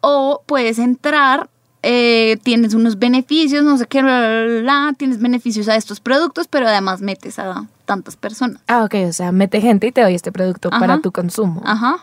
O 0.01 0.43
puedes 0.45 0.77
entrar, 0.79 1.49
eh, 1.81 2.37
tienes 2.43 2.73
unos 2.73 2.99
beneficios, 2.99 3.63
no 3.63 3.77
sé 3.77 3.87
qué, 3.87 4.01
bla, 4.01 4.19
bla, 4.19 4.43
bla, 4.45 4.61
bla, 4.61 4.93
tienes 4.97 5.19
beneficios 5.19 5.67
a 5.67 5.75
estos 5.75 5.99
productos, 5.99 6.47
pero 6.47 6.67
además 6.67 7.01
metes 7.01 7.39
a 7.39 7.65
tantas 7.85 8.15
personas. 8.15 8.61
Ah, 8.67 8.83
ok, 8.83 8.95
o 9.09 9.13
sea, 9.13 9.31
mete 9.31 9.61
gente 9.61 9.87
y 9.87 9.91
te 9.91 10.01
doy 10.01 10.15
este 10.15 10.31
producto 10.31 10.69
Ajá. 10.71 10.79
para 10.79 10.99
tu 10.99 11.11
consumo. 11.11 11.61
Ajá. 11.65 11.97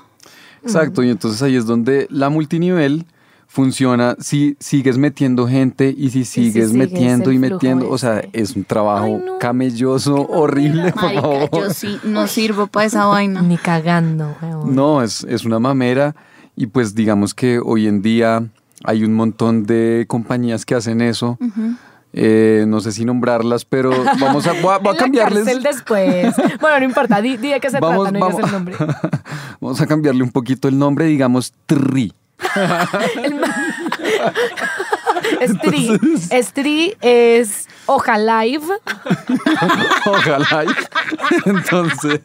Exacto, 0.62 1.02
y 1.02 1.10
entonces 1.10 1.42
ahí 1.42 1.56
es 1.56 1.66
donde 1.66 2.06
la 2.10 2.30
multinivel 2.30 3.06
funciona 3.48 4.16
si 4.18 4.56
sigues 4.60 4.96
metiendo 4.96 5.46
gente 5.46 5.94
y 5.94 6.08
si 6.08 6.24
sigues 6.24 6.72
metiendo 6.72 7.32
y 7.32 7.38
metiendo. 7.38 7.90
O 7.90 7.98
sea, 7.98 8.22
es 8.32 8.56
un 8.56 8.64
trabajo 8.64 9.04
Ay, 9.06 9.22
no. 9.26 9.38
camelloso, 9.38 10.26
horrible, 10.28 10.92
por 10.92 11.02
Marica, 11.02 11.20
favor. 11.20 11.50
yo 11.52 11.70
sí 11.70 11.98
no 12.04 12.26
sirvo 12.28 12.66
para 12.68 12.86
esa 12.86 13.04
vaina. 13.04 13.42
Ni 13.42 13.58
cagando, 13.58 14.34
weón. 14.40 14.74
No, 14.74 15.02
es, 15.02 15.24
es 15.24 15.44
una 15.44 15.58
mamera 15.58 16.14
y 16.56 16.66
pues 16.68 16.94
digamos 16.94 17.34
que 17.34 17.58
hoy 17.58 17.88
en 17.88 18.00
día 18.00 18.42
hay 18.84 19.04
un 19.04 19.12
montón 19.14 19.64
de 19.66 20.06
compañías 20.08 20.64
que 20.64 20.74
hacen 20.74 21.02
eso. 21.02 21.38
Eh, 22.14 22.64
no 22.68 22.80
sé 22.80 22.92
si 22.92 23.04
nombrarlas, 23.04 23.64
pero 23.64 23.90
vamos 24.20 24.46
a, 24.46 24.52
voy 24.52 24.74
a, 24.74 24.78
voy 24.78 24.90
a 24.90 24.92
la 24.92 24.98
cambiarles. 24.98 25.44
cárcel 25.44 25.62
después. 25.62 26.34
Bueno, 26.60 26.78
no 26.80 26.84
importa, 26.84 27.20
di, 27.22 27.36
di 27.38 27.50
de 27.50 27.60
qué 27.60 27.70
se 27.70 27.80
Vamos, 27.80 28.10
trata, 28.10 28.18
no 28.18 28.26
digas 28.28 28.34
vamos. 28.34 28.46
el 28.46 28.52
nombre. 28.52 28.76
vamos 29.60 29.80
a 29.80 29.86
cambiarle 29.86 30.22
un 30.22 30.30
poquito 30.30 30.68
el 30.68 30.78
nombre, 30.78 31.06
digamos 31.06 31.52
Tri. 31.66 32.12
Estri. 35.40 35.98
Estri 36.30 36.94
es 37.00 37.68
hoja 37.86 38.18
live. 38.18 38.64
Ojalá. 40.06 40.64
Entonces, 41.46 42.20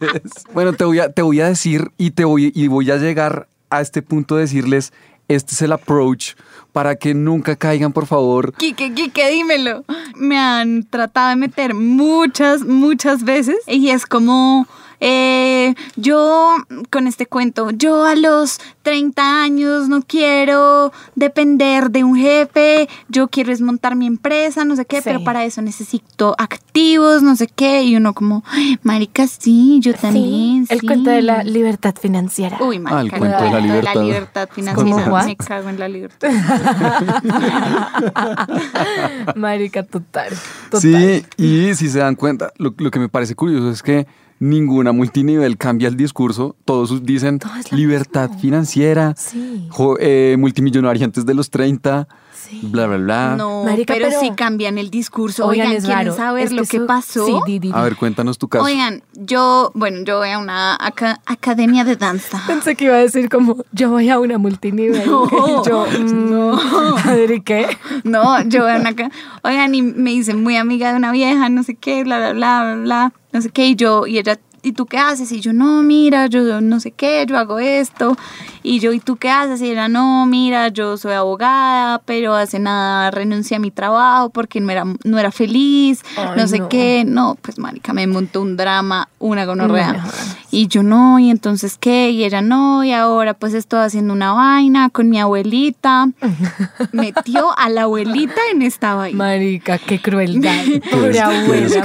bueno, 0.54 0.74
te 0.74 0.84
voy 0.86 1.00
a, 1.00 1.10
te 1.12 1.22
voy 1.22 1.42
a 1.42 1.48
decir 1.48 1.92
y 1.98 2.12
te 2.12 2.26
voy 2.26 2.52
y 2.54 2.68
voy 2.68 2.92
a 2.92 2.98
llegar 2.98 3.48
a 3.70 3.82
este 3.82 4.02
punto 4.02 4.36
de 4.36 4.42
decirles, 4.42 4.94
este 5.28 5.54
es 5.54 5.62
el 5.62 5.72
approach 5.72 6.34
para 6.72 6.96
que 6.96 7.14
nunca 7.14 7.56
caigan, 7.56 7.92
por 7.92 8.06
favor. 8.06 8.54
Quique, 8.54 8.94
Quique, 8.94 9.30
dímelo. 9.30 9.84
Me 10.16 10.38
han 10.38 10.84
tratado 10.84 11.30
de 11.30 11.36
meter 11.36 11.74
muchas, 11.74 12.64
muchas 12.64 13.24
veces 13.24 13.58
y 13.68 13.90
es 13.90 14.06
como, 14.06 14.68
eh, 15.00 15.76
yo 15.96 16.56
con 16.90 17.08
este 17.08 17.26
cuento, 17.26 17.72
yo 17.72 18.04
a 18.06 18.16
los 18.16 18.60
30 18.82 19.44
años 19.44 19.90
no 19.90 20.02
quiero 20.02 20.92
depender 21.16 21.92
de 21.92 22.04
un 22.04 22.16
jefe, 22.16 22.88
yo 23.10 23.28
quiero 23.28 23.52
es 23.52 23.62
montar 23.62 23.96
mi 23.96 24.08
empresa, 24.08 24.66
no 24.66 24.76
sé 24.76 24.86
qué, 24.86 24.98
Sí. 24.98 25.02
pero 25.06 25.24
para 25.24 25.44
eso 25.46 25.62
necesito 25.62 26.36
activos, 26.38 27.22
no 27.22 27.36
sé 27.36 27.48
qué, 27.48 27.84
y 27.84 27.96
uno 27.96 28.14
como, 28.14 28.44
"Ay, 28.50 28.80
marica, 28.84 29.28
sí, 29.28 29.80
yo 29.82 29.94
también. 29.94 30.66
el 30.70 30.80
sí". 30.80 30.88
cuento 30.88 31.10
de 31.10 31.22
la 31.22 31.44
libertad 31.44 31.96
financiera. 32.00 32.58
Uy, 32.62 32.80
marica, 32.80 32.98
Ah, 32.98 33.02
el 33.02 33.10
cuento 33.12 33.44
de 33.44 33.52
la 33.52 33.60
libertad. 33.60 34.02
libertad 34.04 34.50
financiera. 34.52 35.24
Me 35.26 35.36
cago 35.36 35.70
en 35.70 35.80
la 35.80 35.88
libertad. 35.88 36.30
Marica, 39.36 39.84
total. 39.84 40.34
total. 40.70 40.82
Sí, 40.82 41.26
y 41.38 41.74
si 41.76 41.90
se 41.90 42.00
dan 42.00 42.16
cuenta, 42.16 42.52
lo, 42.58 42.74
lo 42.78 42.92
que 42.92 43.00
me 43.00 43.10
parece 43.10 43.36
curioso 43.36 43.72
es 43.72 43.84
que 43.84 44.08
ninguna 44.40 44.92
multinivel 44.92 45.58
cambia 45.58 45.88
el 45.88 45.98
discurso. 45.98 46.56
Todos 46.66 47.04
dicen 47.04 47.40
Todo 47.40 47.52
libertad 47.72 48.28
mismo. 48.30 48.42
financiera, 48.42 49.14
Sí. 49.18 49.68
jo- 49.70 49.98
eh, 50.00 50.36
multimillonaria 50.38 51.06
antes 51.06 51.26
de 51.26 51.34
los 51.34 51.50
30, 51.50 52.08
Sí. 52.34 52.62
bla, 52.64 52.88
bla, 52.88 52.98
bla. 52.98 53.36
No, 53.38 53.64
Marica, 53.66 53.94
pero, 53.94 54.08
pero- 54.08 54.20
sí 54.22 54.32
cambian 54.36 54.78
el 54.78 54.90
discurso. 54.90 55.46
Oigan, 55.48 55.68
Oigan, 55.68 55.82
¿quieren 55.84 56.06
raro. 56.06 56.16
saber 56.16 56.46
Es 56.46 56.52
lo 56.54 56.64
que 56.64 56.80
pasó? 56.82 57.26
Sí, 57.26 57.34
di, 57.46 57.60
di, 57.60 57.68
di. 57.68 57.72
A 57.74 57.82
ver, 57.82 57.96
cuéntanos 57.98 58.38
tu 58.38 58.48
caso. 58.48 58.64
Oigan, 58.64 59.02
yo, 59.16 59.72
bueno, 59.74 60.04
yo 60.06 60.20
voy 60.20 60.30
a 60.30 60.38
una 60.38 60.76
aca- 60.76 61.20
academia 61.26 61.84
de 61.84 61.96
danza. 61.98 62.42
Pensé 62.48 62.76
que 62.76 62.86
iba 62.86 62.96
a 62.96 63.00
decir 63.00 63.28
como, 63.30 63.58
yo 63.74 63.90
voy 63.90 64.10
a 64.10 64.20
una 64.20 64.38
multinivel. 64.38 65.06
No, 65.06 65.24
y 65.66 65.68
yo, 65.68 65.86
mm, 66.00 66.30
no. 66.32 67.34
¿y 67.34 67.42
qué? 67.42 67.68
No, 68.06 68.42
yo 68.48 68.62
voy 68.64 68.72
a 68.72 68.78
una. 68.78 68.96
Oigan, 69.44 69.76
y 69.76 69.82
me 69.82 70.14
hice 70.14 70.34
muy 70.34 70.56
amiga 70.56 70.92
de 70.92 70.98
una 70.98 71.12
vieja, 71.12 71.50
no 71.50 71.64
sé 71.64 71.76
qué, 71.76 72.04
bla, 72.04 72.18
bla, 72.20 72.34
bla, 72.34 72.64
bla, 72.64 72.76
bla, 72.84 73.14
no 73.32 73.42
sé 73.42 73.50
qué, 73.50 73.68
y 73.68 73.76
yo, 73.76 74.08
y 74.08 74.18
ella, 74.18 74.40
¿y 74.64 74.72
tú 74.74 74.86
qué 74.86 74.98
haces? 74.98 75.32
Y 75.32 75.40
yo, 75.42 75.54
no, 75.54 75.82
mira, 75.84 76.28
yo 76.28 76.62
no 76.62 76.80
sé 76.80 76.92
qué, 76.92 77.26
yo 77.28 77.38
hago 77.38 77.60
esto. 77.60 78.18
Y 78.64 78.80
yo, 78.80 78.92
¿y 78.92 79.00
tú 79.00 79.16
qué 79.16 79.30
haces? 79.30 79.62
Y 79.62 79.72
ella, 79.72 79.88
no, 79.88 80.26
mira, 80.26 80.68
yo 80.70 80.98
soy 80.98 81.14
abogada, 81.14 82.00
pero 82.06 82.34
hace 82.36 82.60
nada 82.60 83.12
renuncié 83.12 83.58
a 83.58 83.60
mi 83.60 83.72
trabajo 83.72 84.30
porque 84.30 84.60
no 84.60 84.70
era, 84.72 84.84
no 85.04 85.18
era 85.20 85.32
feliz, 85.32 86.02
Ay, 86.18 86.30
no 86.36 86.48
sé 86.48 86.60
no. 86.60 86.70
qué. 86.70 87.04
No, 87.08 87.38
pues, 87.42 87.60
marica, 87.60 87.94
me 87.94 88.06
montó 88.08 88.42
un 88.42 88.58
drama, 88.58 89.08
una 89.20 89.46
gonorrea. 89.46 89.94
No. 89.94 90.04
Y 90.52 90.68
yo 90.68 90.82
no, 90.84 91.20
y 91.20 91.30
entonces 91.30 91.78
qué, 91.80 92.10
y 92.12 92.24
ella 92.24 92.42
no, 92.42 92.84
y 92.84 92.92
ahora 92.94 93.34
pues 93.34 93.54
estoy 93.54 93.82
haciendo 93.82 94.14
una 94.14 94.32
vaina 94.34 94.90
con 94.90 95.10
mi 95.10 95.20
abuelita. 95.20 96.08
Metió 96.92 97.58
a 97.58 97.70
la 97.70 97.84
abuelita 97.84 98.40
en 98.54 98.62
esta 98.62 98.96
vaina. 98.96 99.18
Marica, 99.18 99.78
qué 99.78 100.00
crueldad. 100.02 100.52
Pobre 100.92 101.20
abuela. 101.20 101.48
marica, 101.48 101.82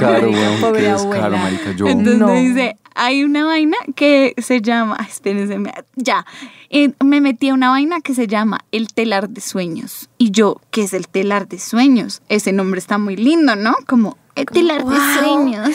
pobre 0.61 0.81
descaro, 0.81 1.01
abuela. 1.01 1.37
marica, 1.37 1.71
yo- 1.75 1.87
Entonces 1.87 2.19
No. 2.19 2.33
dice, 2.33 2.72
hay 2.95 3.23
una 3.23 3.45
vaina 3.45 3.77
que 3.95 4.33
se 4.37 4.61
llama, 4.61 4.97
espérense, 5.09 5.57
ya, 5.95 6.25
Eh, 6.69 6.91
me 7.03 7.21
metí 7.21 7.49
a 7.49 7.53
una 7.53 7.69
vaina 7.69 8.01
que 8.01 8.15
se 8.15 8.25
llama 8.25 8.61
el 8.71 8.87
telar 8.87 9.29
de 9.29 9.41
sueños. 9.41 10.09
Y 10.17 10.31
yo, 10.31 10.59
¿qué 10.71 10.81
es 10.81 10.93
el 10.93 11.07
telar 11.07 11.47
de 11.47 11.59
sueños? 11.59 12.23
Ese 12.29 12.51
nombre 12.51 12.79
está 12.79 12.97
muy 12.97 13.15
lindo, 13.15 13.55
¿no? 13.55 13.75
Como 13.85 14.17
el 14.35 14.45
telar 14.47 14.83
Wow. 14.83 14.91
de 14.91 14.99
sueños. 15.19 15.69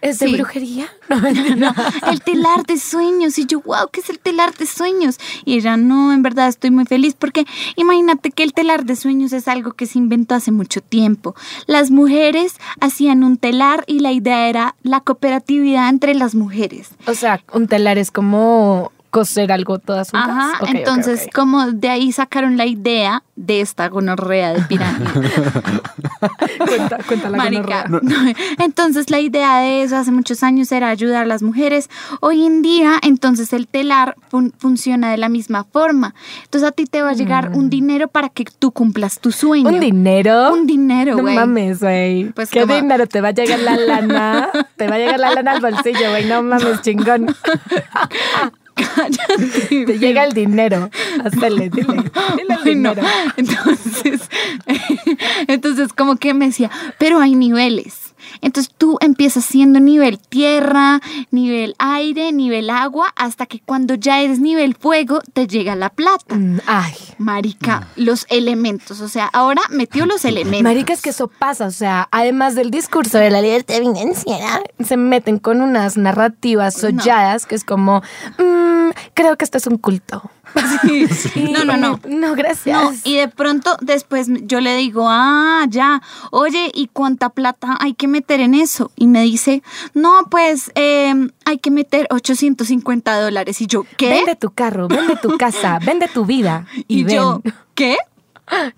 ¿Es 0.00 0.18
de 0.18 0.26
Sí. 0.26 0.34
brujería? 0.36 0.86
No, 1.08 1.20
mentira. 1.20 1.74
el 2.10 2.20
telar 2.22 2.64
de 2.66 2.76
sueños. 2.76 3.38
Y 3.38 3.46
yo, 3.46 3.60
wow, 3.60 3.88
¿qué 3.92 4.00
es 4.00 4.10
el 4.10 4.18
telar 4.18 4.52
de 4.54 4.66
sueños? 4.66 5.18
Y 5.44 5.56
ella, 5.56 5.76
no, 5.76 6.12
en 6.12 6.22
verdad 6.22 6.48
estoy 6.48 6.70
muy 6.72 6.84
feliz 6.86 7.14
porque 7.16 7.44
imagínate 7.76 8.30
que 8.32 8.42
el 8.42 8.52
telar 8.52 8.84
de 8.84 8.96
sueños 8.96 9.32
es 9.32 9.46
algo 9.46 9.72
que 9.74 9.86
se 9.86 9.98
inventó 9.98 10.34
hace 10.34 10.50
mucho 10.50 10.80
tiempo. 10.80 11.36
Las 11.66 11.90
mujeres 11.92 12.54
hacían 12.80 13.22
un 13.22 13.36
telar 13.36 13.84
y 13.86 14.00
la 14.00 14.10
idea 14.10 14.48
era 14.48 14.74
la 14.82 15.00
cooperatividad 15.00 15.88
entre 15.88 16.14
las 16.14 16.34
mujeres. 16.34 16.88
O 17.06 17.14
sea, 17.14 17.40
un 17.52 17.68
telar 17.68 17.98
es 17.98 18.10
como 18.10 18.90
coser 19.12 19.52
algo 19.52 19.78
todas 19.78 20.10
juntas. 20.10 20.28
Ajá, 20.30 20.52
entonces 20.68 21.24
ok. 21.26 21.32
como 21.34 21.66
de 21.70 21.88
ahí 21.90 22.10
sacaron 22.12 22.56
la 22.56 22.64
idea 22.66 23.22
de 23.36 23.60
esta 23.60 23.88
gonorrea 23.88 24.54
de 24.54 24.62
pirámide. 24.62 25.10
cuenta, 26.66 26.98
cuenta 27.06 27.28
la 27.30 27.36
Marica. 27.36 27.84
gonorrea. 27.88 28.34
Entonces 28.58 29.10
la 29.10 29.20
idea 29.20 29.58
de 29.60 29.82
eso 29.82 29.96
hace 29.98 30.10
muchos 30.12 30.42
años 30.42 30.72
era 30.72 30.88
ayudar 30.88 31.22
a 31.22 31.26
las 31.26 31.42
mujeres. 31.42 31.90
Hoy 32.20 32.44
en 32.46 32.62
día, 32.62 32.98
entonces 33.02 33.52
el 33.52 33.68
telar 33.68 34.16
fun- 34.30 34.52
funciona 34.58 35.10
de 35.10 35.18
la 35.18 35.28
misma 35.28 35.64
forma. 35.64 36.14
Entonces 36.44 36.68
a 36.68 36.72
ti 36.72 36.86
te 36.86 37.02
va 37.02 37.10
a 37.10 37.14
llegar 37.14 37.50
un 37.54 37.68
dinero 37.68 38.08
para 38.08 38.30
que 38.30 38.44
tú 38.58 38.72
cumplas 38.72 39.20
tu 39.20 39.30
sueño. 39.30 39.70
Mm. 39.70 39.74
¿Un 39.74 39.80
dinero? 39.80 40.52
Un 40.54 40.66
dinero, 40.66 41.16
No 41.16 41.22
güey. 41.22 41.34
mames, 41.34 41.80
güey. 41.80 42.30
Pues 42.30 42.48
¿Qué 42.50 42.62
como- 42.62 42.74
dinero? 42.74 43.06
Te 43.06 43.20
va 43.20 43.28
a 43.28 43.32
llegar 43.32 43.58
la 43.58 43.76
lana. 43.76 44.48
Te 44.76 44.88
va 44.88 44.94
a 44.94 44.98
llegar 44.98 45.20
la 45.20 45.32
lana 45.34 45.52
al 45.52 45.60
bolsillo, 45.60 46.08
güey. 46.10 46.24
No 46.24 46.42
mames, 46.42 46.80
chingón. 46.80 47.26
Te 49.68 49.98
llega 49.98 50.24
el 50.24 50.32
dinero. 50.32 50.90
Hazle, 51.24 51.70
dile. 51.70 52.10
Dile 52.36 52.54
el 52.54 52.58
Ay, 52.64 52.74
no. 52.76 52.94
dinero. 52.94 53.02
Entonces, 53.36 54.22
entonces 55.46 55.92
como 55.92 56.16
que 56.16 56.34
me 56.34 56.46
decía, 56.46 56.70
pero 56.98 57.20
hay 57.20 57.34
niveles. 57.34 58.11
Entonces 58.40 58.72
tú 58.76 58.98
empiezas 59.00 59.44
siendo 59.44 59.80
nivel 59.80 60.18
tierra, 60.18 61.00
nivel 61.30 61.74
aire, 61.78 62.32
nivel 62.32 62.70
agua, 62.70 63.12
hasta 63.16 63.46
que 63.46 63.60
cuando 63.60 63.94
ya 63.94 64.20
eres 64.20 64.38
nivel 64.38 64.74
fuego 64.74 65.20
te 65.32 65.46
llega 65.46 65.74
la 65.76 65.90
plata. 65.90 66.34
Mm, 66.34 66.58
Ay. 66.66 66.92
Marica, 67.18 67.88
los 67.96 68.26
elementos, 68.30 69.00
o 69.00 69.08
sea, 69.08 69.26
ahora 69.32 69.62
metió 69.70 70.06
los 70.06 70.24
elementos. 70.24 70.62
Marica, 70.62 70.92
es 70.92 71.02
que 71.02 71.10
eso 71.10 71.28
pasa, 71.28 71.66
o 71.66 71.70
sea, 71.70 72.08
además 72.10 72.54
del 72.54 72.70
discurso 72.70 73.18
de 73.18 73.30
la 73.30 73.40
libertad 73.42 73.76
financiera, 73.78 74.60
se 74.84 74.96
meten 74.96 75.38
con 75.38 75.60
unas 75.60 75.96
narrativas 75.96 76.74
solladas 76.74 77.46
que 77.46 77.54
es 77.54 77.64
como, 77.64 78.02
"Mm, 78.38 78.90
creo 79.14 79.36
que 79.36 79.44
esto 79.44 79.58
es 79.58 79.66
un 79.66 79.78
culto. 79.78 80.30
Sí. 81.12 81.52
No, 81.52 81.64
no, 81.64 81.76
no. 81.76 82.00
No, 82.08 82.34
gracias. 82.34 82.76
No, 82.82 82.92
y 83.04 83.16
de 83.16 83.28
pronto 83.28 83.76
después 83.80 84.26
yo 84.42 84.60
le 84.60 84.76
digo, 84.76 85.06
ah, 85.08 85.64
ya, 85.68 86.02
oye, 86.30 86.70
¿y 86.74 86.88
cuánta 86.92 87.30
plata 87.30 87.76
hay 87.80 87.94
que 87.94 88.08
meter 88.12 88.40
en 88.40 88.54
eso? 88.54 88.92
Y 88.96 89.08
me 89.08 89.22
dice, 89.22 89.62
no, 89.94 90.26
pues 90.30 90.70
eh, 90.74 91.12
hay 91.44 91.58
que 91.58 91.70
meter 91.70 92.06
850 92.10 93.20
dólares. 93.20 93.60
Y 93.60 93.66
yo, 93.66 93.84
¿qué? 93.96 94.10
Vende 94.10 94.36
tu 94.36 94.50
carro, 94.50 94.86
vende 94.86 95.16
tu 95.16 95.36
casa, 95.36 95.78
vende 95.84 96.08
tu 96.08 96.24
vida. 96.24 96.66
Y, 96.86 97.00
y 97.00 97.04
ven. 97.04 97.16
yo, 97.16 97.42
¿qué? 97.74 97.96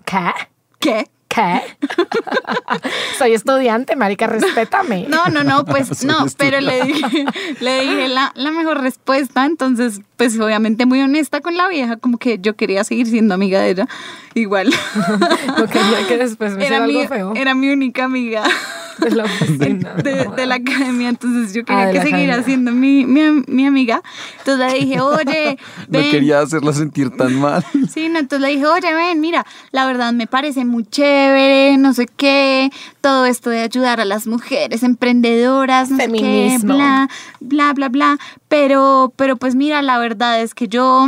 ¿Qué? 0.05 0.31
¿Qué? 0.79 1.09
¿Qué? 1.27 1.61
Soy 3.17 3.33
estudiante, 3.33 3.95
marica, 3.95 4.27
respétame. 4.27 5.05
No, 5.09 5.25
no, 5.25 5.43
no, 5.43 5.65
pues 5.65 6.05
no, 6.05 6.25
pero 6.37 6.61
le 6.61 6.83
dije, 6.83 7.25
le 7.59 7.81
dije 7.81 8.07
la, 8.07 8.31
la 8.35 8.51
mejor 8.51 8.81
respuesta, 8.81 9.45
entonces, 9.45 9.99
pues 10.15 10.39
obviamente 10.39 10.85
muy 10.85 11.01
honesta 11.01 11.41
con 11.41 11.57
la 11.57 11.67
vieja, 11.67 11.97
como 11.97 12.17
que 12.17 12.39
yo 12.39 12.55
quería 12.55 12.83
seguir 12.85 13.07
siendo 13.07 13.33
amiga 13.33 13.59
de 13.59 13.71
ella, 13.71 13.87
igual. 14.33 14.73
Lo 15.57 15.67
que 15.67 16.17
después 16.17 16.53
me 16.53 16.63
hiciera 16.63 16.77
Era 16.77 16.87
mi, 16.87 16.95
algo 17.01 17.13
feo 17.13 17.33
era 17.35 17.53
mi 17.53 17.69
única 17.69 18.05
amiga. 18.05 18.43
De 18.99 19.11
la 19.11 19.23
oficina. 19.25 19.93
de, 19.95 20.29
de 20.35 20.45
la 20.45 20.55
academia, 20.55 21.09
entonces 21.09 21.53
yo 21.53 21.61
Ah, 21.61 21.65
quería 21.65 21.85
de 21.87 21.91
que 21.93 21.99
academia. 21.99 22.43
siendo 22.43 22.71
mi, 22.71 23.05
mi, 23.05 23.21
mi 23.47 23.65
amiga. 23.65 24.01
Entonces 24.39 24.71
le 24.73 24.79
dije, 24.79 25.01
oye, 25.01 25.57
No 25.89 25.99
ven. 25.99 26.11
quería 26.11 26.39
hacerla 26.39 26.73
sentir 26.73 27.09
tan 27.15 27.35
mal. 27.39 27.63
Sí, 27.89 28.09
no, 28.09 28.19
entonces 28.19 28.47
le 28.47 28.53
dije, 28.55 28.65
oye, 28.65 28.93
ven, 28.93 29.19
mira, 29.21 29.45
la 29.71 29.85
verdad 29.85 30.11
me 30.13 30.27
parece 30.27 30.65
muy 30.65 30.83
chévere, 30.85 31.77
no 31.77 31.93
sé 31.93 32.07
qué, 32.07 32.69
todo 33.01 33.25
esto 33.25 33.49
de 33.49 33.59
ayudar 33.59 33.99
a 34.01 34.05
las 34.05 34.27
mujeres 34.27 34.83
emprendedoras, 34.83 35.89
no 35.91 35.97
sé 35.97 36.11
qué, 36.11 36.57
bla, 36.61 37.09
bla, 37.39 37.73
bla, 37.73 37.89
bla. 37.89 38.17
Pero, 38.47 39.13
pero 39.15 39.37
pues 39.37 39.55
mira, 39.55 39.81
la 39.81 39.97
verdad 39.99 40.41
es 40.41 40.53
que 40.53 40.67
yo 40.67 41.07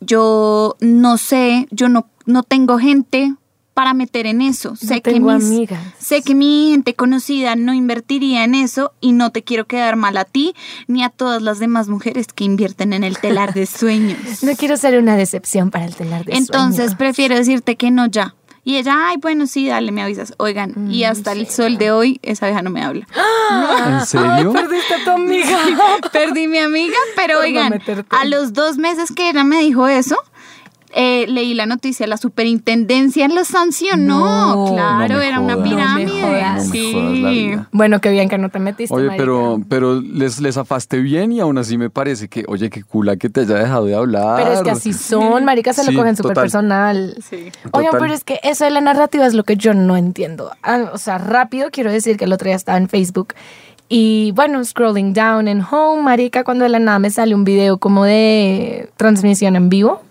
yo 0.00 0.76
no 0.80 1.16
sé, 1.16 1.68
yo 1.70 1.88
no, 1.88 2.08
no 2.26 2.42
tengo 2.42 2.78
gente 2.78 3.34
para 3.76 3.92
meter 3.92 4.24
en 4.26 4.40
eso. 4.40 4.74
sé 4.74 5.02
que 5.02 5.12
tengo 5.12 5.30
mis- 5.34 5.44
amigas. 5.44 5.80
sé 5.98 6.22
que 6.22 6.34
mi 6.34 6.70
gente 6.70 6.94
conocida 6.94 7.56
no 7.56 7.74
invertiría 7.74 8.42
en 8.42 8.54
eso 8.54 8.94
y 9.02 9.12
no 9.12 9.32
te 9.32 9.42
quiero 9.44 9.66
quedar 9.66 9.96
mal 9.96 10.16
a 10.16 10.24
ti 10.24 10.54
ni 10.86 11.02
a 11.04 11.10
todas 11.10 11.42
las 11.42 11.58
demás 11.58 11.86
mujeres 11.86 12.28
que 12.34 12.44
invierten 12.44 12.94
en 12.94 13.04
el 13.04 13.18
telar 13.18 13.52
de 13.52 13.66
sueños. 13.66 14.16
No 14.42 14.56
quiero 14.56 14.78
ser 14.78 14.98
una 14.98 15.14
decepción 15.18 15.70
para 15.70 15.84
el 15.84 15.94
telar 15.94 16.24
de 16.24 16.32
Entonces 16.36 16.84
sueño. 16.86 16.96
prefiero 16.98 17.34
decirte 17.36 17.76
que 17.76 17.90
no 17.90 18.06
ya. 18.06 18.34
Y 18.64 18.78
ella, 18.78 18.96
ay, 19.10 19.18
bueno, 19.20 19.46
sí, 19.46 19.68
dale, 19.68 19.92
me 19.92 20.00
avisas. 20.02 20.32
Oigan, 20.38 20.90
y 20.90 21.04
hasta 21.04 21.32
el 21.32 21.46
sol 21.48 21.76
de 21.78 21.92
hoy, 21.92 22.18
esa 22.22 22.46
vieja 22.46 22.62
no 22.62 22.70
me 22.70 22.82
habla. 22.82 23.06
¿En 23.86 24.06
serio? 24.06 24.52
Perdiste 24.54 24.94
a 24.94 25.04
tu 25.04 25.10
amiga. 25.10 25.58
Perdí 26.12 26.48
mi 26.48 26.58
amiga, 26.58 26.96
pero 27.14 27.34
Por 27.36 27.44
oigan, 27.44 27.80
a 28.10 28.24
los 28.24 28.54
dos 28.54 28.76
meses 28.78 29.12
que 29.12 29.28
ella 29.30 29.44
me 29.44 29.60
dijo 29.60 29.86
eso, 29.86 30.16
eh, 30.98 31.26
leí 31.28 31.52
la 31.52 31.66
noticia, 31.66 32.06
la 32.06 32.16
superintendencia 32.16 33.28
lo 33.28 33.44
sancionó. 33.44 34.56
No, 34.56 34.72
claro, 34.72 35.14
no 35.14 35.20
era 35.20 35.40
una 35.40 35.62
pirámide. 35.62 36.06
No 36.06 36.26
jodas. 36.26 36.68
Sí. 36.70 37.54
Bueno, 37.70 38.00
qué 38.00 38.10
bien 38.10 38.30
que 38.30 38.38
no 38.38 38.48
te 38.48 38.58
metiste. 38.58 38.94
Oye, 38.94 39.08
marica. 39.08 39.22
pero, 39.22 39.60
pero 39.68 40.00
les, 40.00 40.40
les 40.40 40.56
afaste 40.56 41.00
bien 41.00 41.32
y 41.32 41.40
aún 41.40 41.58
así 41.58 41.76
me 41.76 41.90
parece 41.90 42.28
que, 42.28 42.44
oye, 42.48 42.70
qué 42.70 42.82
cula 42.82 43.18
que 43.18 43.28
te 43.28 43.40
haya 43.42 43.56
dejado 43.56 43.84
de 43.84 43.94
hablar. 43.94 44.42
Pero 44.42 44.54
es 44.54 44.62
que 44.62 44.70
así 44.70 44.94
son, 44.94 45.44
marica, 45.44 45.74
se 45.74 45.84
Sí, 45.84 45.92
lo 45.92 46.00
cogen 46.00 46.16
súper 46.16 46.32
personal. 46.32 47.14
Sí. 47.28 47.52
Oigan, 47.72 47.92
pero 48.00 48.14
es 48.14 48.24
que 48.24 48.40
eso 48.42 48.64
de 48.64 48.70
la 48.70 48.80
narrativa 48.80 49.26
es 49.26 49.34
lo 49.34 49.44
que 49.44 49.56
yo 49.56 49.74
no 49.74 49.98
entiendo. 49.98 50.50
Ah, 50.62 50.90
o 50.94 50.98
sea, 50.98 51.18
rápido 51.18 51.68
quiero 51.70 51.92
decir 51.92 52.16
que 52.16 52.24
el 52.24 52.32
otro 52.32 52.46
día 52.46 52.56
estaba 52.56 52.78
en 52.78 52.88
Facebook 52.88 53.34
y 53.90 54.32
bueno, 54.34 54.64
scrolling 54.64 55.12
down 55.12 55.46
en 55.46 55.60
home, 55.60 56.02
marica, 56.02 56.42
cuando 56.42 56.64
de 56.64 56.70
la 56.70 56.78
nada 56.78 56.98
me 56.98 57.10
sale 57.10 57.34
un 57.34 57.44
video 57.44 57.76
como 57.76 58.04
de 58.04 58.88
transmisión 58.96 59.56
en 59.56 59.68
vivo 59.68 60.05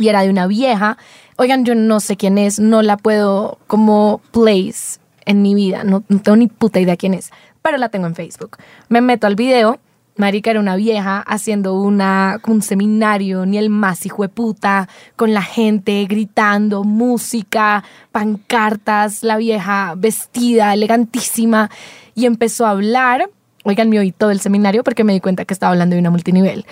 y 0.00 0.08
era 0.08 0.22
de 0.22 0.30
una 0.30 0.48
vieja. 0.48 0.96
Oigan, 1.36 1.64
yo 1.64 1.74
no 1.76 2.00
sé 2.00 2.16
quién 2.16 2.38
es, 2.38 2.58
no 2.58 2.82
la 2.82 2.96
puedo 2.96 3.58
como 3.66 4.20
place 4.32 4.98
en 5.26 5.42
mi 5.42 5.54
vida, 5.54 5.84
no, 5.84 6.02
no 6.08 6.20
tengo 6.20 6.36
ni 6.36 6.48
puta 6.48 6.80
idea 6.80 6.96
quién 6.96 7.14
es, 7.14 7.30
pero 7.62 7.76
la 7.76 7.90
tengo 7.90 8.06
en 8.06 8.14
Facebook. 8.14 8.56
Me 8.88 9.00
meto 9.00 9.26
al 9.26 9.36
video, 9.36 9.78
Marica 10.16 10.50
era 10.50 10.60
una 10.60 10.76
vieja 10.76 11.20
haciendo 11.20 11.80
una, 11.80 12.40
un 12.46 12.62
seminario, 12.62 13.46
ni 13.46 13.58
el 13.58 13.70
más 13.70 14.04
hijo 14.06 14.22
de 14.22 14.28
puta, 14.28 14.88
con 15.16 15.32
la 15.32 15.42
gente 15.42 16.04
gritando, 16.04 16.84
música, 16.84 17.84
pancartas, 18.12 19.22
la 19.22 19.36
vieja 19.36 19.94
vestida, 19.96 20.74
elegantísima, 20.74 21.70
y 22.14 22.26
empezó 22.26 22.66
a 22.66 22.70
hablar. 22.70 23.30
Oigan, 23.64 23.90
me 23.90 23.98
oí 23.98 24.12
todo 24.12 24.30
el 24.30 24.40
seminario 24.40 24.82
porque 24.84 25.04
me 25.04 25.12
di 25.12 25.20
cuenta 25.20 25.44
que 25.44 25.52
estaba 25.54 25.72
hablando 25.72 25.94
de 25.94 26.00
una 26.00 26.10
multinivel. 26.10 26.64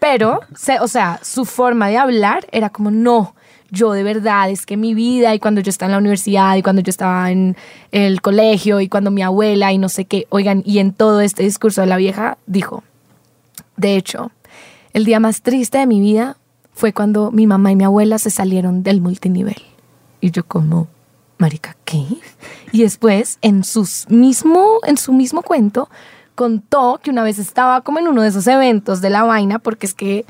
Pero, 0.00 0.40
se- 0.54 0.80
o 0.80 0.88
sea, 0.88 1.18
su 1.22 1.44
forma 1.44 1.88
de 1.88 1.96
hablar 1.96 2.46
era 2.52 2.68
como, 2.70 2.90
no, 2.90 3.34
yo 3.70 3.92
de 3.92 4.02
verdad, 4.02 4.50
es 4.50 4.66
que 4.66 4.76
mi 4.76 4.94
vida 4.94 5.34
y 5.34 5.38
cuando 5.38 5.60
yo 5.60 5.70
estaba 5.70 5.88
en 5.88 5.92
la 5.92 5.98
universidad 5.98 6.54
y 6.56 6.62
cuando 6.62 6.82
yo 6.82 6.90
estaba 6.90 7.30
en 7.30 7.56
el 7.90 8.20
colegio 8.20 8.80
y 8.80 8.88
cuando 8.88 9.10
mi 9.10 9.22
abuela 9.22 9.72
y 9.72 9.78
no 9.78 9.88
sé 9.88 10.04
qué, 10.04 10.26
oigan, 10.28 10.62
y 10.66 10.78
en 10.78 10.92
todo 10.92 11.20
este 11.20 11.42
discurso 11.42 11.80
de 11.80 11.86
la 11.86 11.96
vieja 11.96 12.36
dijo, 12.46 12.84
de 13.76 13.96
hecho, 13.96 14.30
el 14.92 15.04
día 15.04 15.20
más 15.20 15.42
triste 15.42 15.78
de 15.78 15.86
mi 15.86 16.00
vida 16.00 16.36
fue 16.74 16.92
cuando 16.92 17.30
mi 17.30 17.46
mamá 17.46 17.72
y 17.72 17.76
mi 17.76 17.84
abuela 17.84 18.18
se 18.18 18.30
salieron 18.30 18.82
del 18.82 19.00
multinivel. 19.00 19.56
Y 20.20 20.30
yo 20.30 20.44
como, 20.44 20.88
marica, 21.38 21.76
¿qué? 21.84 22.04
Y 22.72 22.82
después, 22.82 23.38
en, 23.42 23.62
mismo, 24.08 24.78
en 24.86 24.96
su 24.96 25.12
mismo 25.12 25.42
cuento, 25.42 25.88
contó 26.36 27.00
que 27.02 27.10
una 27.10 27.24
vez 27.24 27.40
estaba 27.40 27.80
como 27.80 27.98
en 27.98 28.06
uno 28.06 28.22
de 28.22 28.28
esos 28.28 28.46
eventos 28.46 29.00
de 29.00 29.10
la 29.10 29.24
vaina, 29.24 29.58
porque 29.58 29.86
es 29.86 29.94
que 29.94 30.24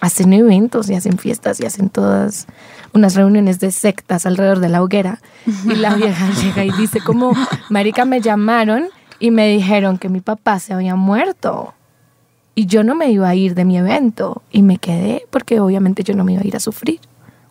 hacen 0.00 0.32
eventos 0.32 0.88
y 0.88 0.94
hacen 0.94 1.18
fiestas 1.18 1.58
y 1.60 1.66
hacen 1.66 1.88
todas 1.88 2.46
unas 2.92 3.14
reuniones 3.14 3.58
de 3.58 3.72
sectas 3.72 4.26
alrededor 4.26 4.60
de 4.60 4.68
la 4.68 4.82
hoguera. 4.82 5.20
Y 5.64 5.74
la 5.74 5.94
vieja 5.94 6.30
llega 6.42 6.64
y 6.64 6.70
dice 6.72 7.00
como, 7.00 7.32
marica, 7.70 8.04
me 8.04 8.20
llamaron 8.20 8.88
y 9.18 9.30
me 9.30 9.48
dijeron 9.48 9.98
que 9.98 10.08
mi 10.08 10.20
papá 10.20 10.60
se 10.60 10.74
había 10.74 10.94
muerto. 10.94 11.74
Y 12.54 12.66
yo 12.66 12.84
no 12.84 12.94
me 12.94 13.10
iba 13.10 13.28
a 13.28 13.34
ir 13.34 13.54
de 13.54 13.64
mi 13.64 13.78
evento. 13.78 14.42
Y 14.50 14.62
me 14.62 14.78
quedé 14.78 15.24
porque 15.30 15.60
obviamente 15.60 16.02
yo 16.04 16.14
no 16.14 16.24
me 16.24 16.34
iba 16.34 16.42
a 16.42 16.46
ir 16.46 16.56
a 16.56 16.60
sufrir. 16.60 17.00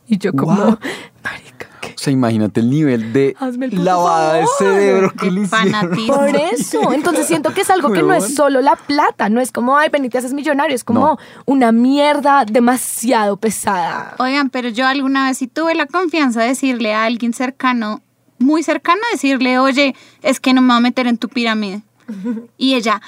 Y 0.07 0.17
yo 0.17 0.33
como, 0.33 0.77
marica. 1.23 1.56
O 1.97 1.99
sea, 1.99 2.13
imagínate 2.13 2.59
el 2.59 2.69
nivel 2.69 3.11
de 3.11 3.35
el 3.59 3.83
lavada 3.83 4.35
de 4.35 4.45
cerebro 4.59 5.11
que 5.13 5.31
le 5.31 5.41
hicieron. 5.41 5.71
fanatismo. 5.71 6.15
Por 6.15 6.35
eso, 6.35 6.93
entonces 6.93 7.25
siento 7.25 7.55
que 7.55 7.61
es 7.61 7.71
algo 7.71 7.91
que 7.91 8.03
no 8.03 8.13
es 8.13 8.35
solo 8.35 8.61
la 8.61 8.75
plata, 8.75 9.29
no 9.29 9.41
es 9.41 9.51
como, 9.51 9.75
ay, 9.75 9.89
Benítez 9.89 10.23
es 10.23 10.33
millonario, 10.33 10.75
es 10.75 10.83
como 10.83 10.99
No. 10.99 11.17
una 11.45 11.71
mierda 11.71 12.45
demasiado 12.45 13.37
pesada. 13.37 14.13
Oigan, 14.19 14.51
pero 14.51 14.69
yo 14.69 14.85
alguna 14.85 15.27
vez 15.27 15.39
sí 15.39 15.47
tuve 15.47 15.73
la 15.73 15.87
confianza 15.87 16.41
de 16.41 16.49
decirle 16.49 16.93
a 16.93 17.05
alguien 17.05 17.33
cercano, 17.33 18.01
muy 18.37 18.61
cercano, 18.61 19.01
decirle, 19.11 19.57
oye, 19.57 19.95
es 20.21 20.39
que 20.39 20.53
no 20.53 20.61
me 20.61 20.67
voy 20.67 20.77
a 20.77 20.81
meter 20.81 21.07
en 21.07 21.17
tu 21.17 21.29
pirámide. 21.29 21.81
Y 22.59 22.75
ella, 22.75 23.01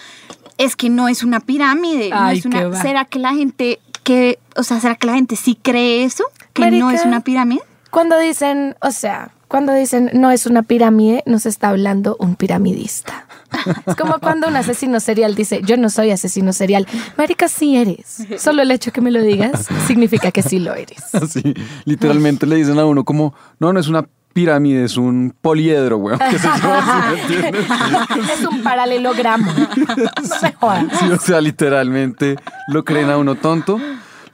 es 0.57 0.75
que 0.75 0.89
no 0.89 1.07
es 1.07 1.23
una 1.23 1.39
pirámide. 1.41 2.09
no 2.09 2.29
es 2.31 2.43
una-. 2.45 2.81
¿Será 2.81 3.05
que 3.05 3.19
la 3.19 3.33
gente 3.35 3.79
que, 4.03 4.39
o 4.55 4.63
sea, 4.63 4.79
será 4.79 4.95
que 4.95 5.05
la 5.05 5.13
gente 5.13 5.35
sí 5.35 5.55
cree 5.61 6.03
eso? 6.03 6.23
Que 6.53 6.71
no 6.71 6.89
es 6.89 7.05
una 7.05 7.21
pirámide. 7.21 7.61
Cuando 7.89 8.19
dicen, 8.19 8.75
o 8.81 8.91
sea, 8.91 9.31
cuando 9.47 9.73
dicen 9.73 10.11
no 10.13 10.29
es 10.31 10.45
una 10.45 10.63
pirámide, 10.63 11.23
nos 11.25 11.45
está 11.45 11.69
hablando 11.69 12.15
un 12.19 12.35
piramidista. 12.35 13.25
Es 13.87 13.95
como 13.95 14.19
cuando 14.19 14.47
un 14.47 14.55
asesino 14.55 14.99
serial 14.99 15.33
dice, 15.33 15.61
yo 15.63 15.75
no 15.75 15.89
soy 15.89 16.11
asesino 16.11 16.53
serial. 16.53 16.85
Marica, 17.17 17.47
sí 17.47 17.77
eres. 17.77 18.23
Solo 18.37 18.61
el 18.61 18.69
hecho 18.69 18.91
que 18.91 19.01
me 19.01 19.09
lo 19.09 19.21
digas 19.21 19.67
significa 19.87 20.31
que 20.31 20.43
sí 20.43 20.59
lo 20.59 20.75
eres. 20.75 21.03
Así, 21.15 21.55
literalmente 21.85 22.45
le 22.45 22.57
dicen 22.57 22.77
a 22.77 22.85
uno 22.85 23.03
como, 23.03 23.33
no, 23.59 23.73
no 23.73 23.79
es 23.79 23.87
una 23.87 24.05
pirámide, 24.33 24.85
es 24.85 24.97
un 24.97 25.33
poliedro, 25.41 25.97
weón. 25.97 26.19
¿Qué? 26.19 26.37
¿Sí? 26.37 27.35
Es 28.33 28.45
un 28.45 28.61
paralelogramo. 28.61 29.51
No 29.51 30.39
me 30.41 30.53
jodas. 30.53 30.85
Sí, 30.99 31.05
o 31.09 31.19
sea, 31.19 31.41
literalmente 31.41 32.35
lo 32.67 32.85
creen 32.85 33.09
a 33.09 33.17
uno 33.17 33.35
tonto. 33.35 33.79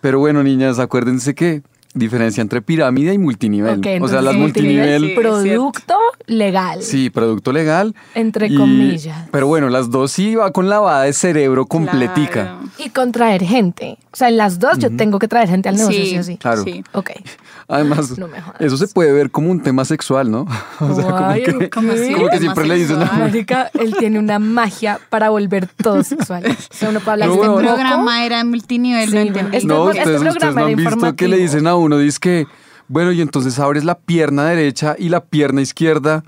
Pero 0.02 0.20
bueno, 0.20 0.44
niñas, 0.44 0.78
acuérdense 0.78 1.34
que 1.34 1.64
diferencia 1.96 2.42
entre 2.42 2.62
pirámide 2.62 3.14
y 3.14 3.18
multinivel. 3.18 3.80
Ok, 3.80 3.88
o 4.04 4.08
sea, 4.08 4.22
las 4.22 4.36
multinivel, 4.36 5.02
multinivel, 5.02 5.10
sí. 5.10 5.16
producto 5.50 5.96
legal. 6.28 6.82
sí, 6.84 7.10
producto 7.10 7.52
legal. 7.52 7.96
Entre 8.14 8.48
Y- 8.48 8.56
comillas. 8.56 9.28
Pero 9.32 9.48
bueno, 9.48 9.70
las 9.70 9.90
dos 9.90 10.12
sí 10.12 10.36
va 10.36 10.52
con 10.52 10.70
lavada 10.70 11.04
de 11.04 11.14
cerebro 11.14 11.66
completica. 11.66 12.32
Claro. 12.44 12.60
Y 12.78 12.90
con 12.90 13.12
traer 13.12 13.44
gente. 13.44 13.98
O 14.12 14.16
sea, 14.18 14.30
en 14.30 14.38
las 14.38 14.60
dos 14.60 14.78
yo 14.78 14.96
tengo 14.96 15.18
que 15.20 15.28
traer 15.28 15.50
gente 15.50 15.70
al 15.70 15.76
negocio, 15.78 16.06
sí, 16.06 16.18
o 16.18 16.24
sí. 16.24 16.38
Claro. 16.38 16.64
sí. 16.64 16.84
Ok. 16.94 17.12
Además, 17.68 18.16
No 18.20 18.28
eso 18.60 18.78
se 18.78 18.88
puede 18.88 19.12
ver 19.12 19.32
como 19.32 19.50
un 19.50 19.60
tema 19.60 19.86
sexual, 19.86 20.30
¿no? 20.30 20.46
O 20.80 20.94
sea, 20.94 21.06
como 21.06 21.34
que, 21.34 21.52
ok. 21.52 21.70
¿Cómo 21.74 21.92
así? 21.94 22.14
como 22.14 22.30
que 22.30 22.38
siempre 22.40 22.68
le 22.68 22.76
dicen 22.76 23.00
sexual. 23.00 23.20
Marica, 23.20 23.72
él 23.74 23.96
tiene 23.98 24.20
una 24.20 24.38
magia 24.38 25.00
para 25.10 25.30
volver 25.30 25.68
todo 25.68 26.04
sexual. 26.04 26.44
O 26.76 26.78
sea, 26.78 26.90
uno 26.90 27.00
puede 27.00 27.14
hablar 27.14 27.30
No, 27.30 27.36
Este 27.36 27.48
bueno. 27.48 27.68
programa 27.70 28.26
era 28.26 28.44
multinivel, 28.44 29.10
Sí, 29.10 29.16
no 29.16 29.22
entendí. 29.22 29.58
este- 29.58 29.68
No, 29.68 29.90
este 29.90 30.00
ustedes, 30.02 30.18
ustedes 30.18 30.34
programa 30.36 30.62
no 30.62 30.68
era 30.68 30.78
han 30.90 30.96
visto 31.00 31.16
que 31.16 31.28
le 31.28 31.38
dicen 31.38 31.68
a 31.68 31.76
uno, 31.76 31.85
dice 31.90 32.20
que, 32.20 32.48
bueno, 32.88 33.12
y 33.12 33.22
entonces 33.22 33.60
abres 33.60 33.84
la 33.84 33.98
pierna 34.00 34.46
derecha 34.46 34.96
y 34.98 35.10
la 35.10 35.26
pierna 35.26 35.62
izquierda. 35.62 36.24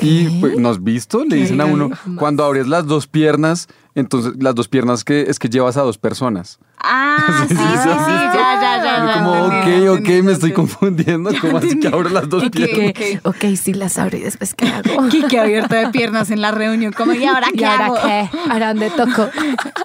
Y 0.00 0.40
pues, 0.40 0.58
¿no 0.58 0.70
has 0.70 0.82
visto? 0.82 1.24
Le 1.24 1.36
dicen 1.36 1.60
a 1.60 1.66
uno, 1.66 1.90
Jamás. 1.90 2.18
cuando 2.18 2.44
abres 2.44 2.66
las 2.66 2.86
dos 2.86 3.06
piernas, 3.06 3.68
entonces 3.94 4.32
las 4.40 4.54
dos 4.54 4.66
piernas 4.66 5.04
que 5.04 5.22
es 5.28 5.38
que 5.38 5.48
llevas 5.48 5.76
a 5.76 5.82
dos 5.82 5.98
personas. 5.98 6.58
Ah, 6.82 7.44
sí, 7.48 7.54
sí, 7.54 7.60
sí, 7.60 7.64
¿Sí 7.64 7.78
has 7.78 7.84
ya, 7.84 8.82
ya, 8.82 9.06
ya. 9.06 9.12
Como, 9.14 9.32
ok, 9.44 10.00
ok, 10.00 10.08
me 10.24 10.32
estoy 10.32 10.52
confundiendo. 10.52 11.30
¿Cómo 11.40 11.58
así 11.58 11.78
que 11.78 11.86
abro 11.88 12.08
las 12.08 12.28
dos 12.28 12.50
piernas? 12.50 12.94
Ok, 13.22 13.44
sí 13.56 13.74
las 13.74 13.98
abro 13.98 14.16
y 14.16 14.20
después 14.22 14.54
¿qué 14.54 14.66
hago? 14.66 15.08
Kike 15.10 15.38
abierto 15.38 15.74
de 15.74 15.88
piernas 15.90 16.30
en 16.30 16.40
la 16.40 16.50
reunión, 16.50 16.92
como, 16.92 17.12
¿y 17.12 17.24
ahora 17.24 17.48
¿Y 17.52 17.58
qué 17.58 17.66
ahora 17.66 17.86
hago? 17.86 17.96
qué? 18.02 18.30
¿Ahora 18.50 18.68
dónde 18.68 18.90
toco? 18.90 19.28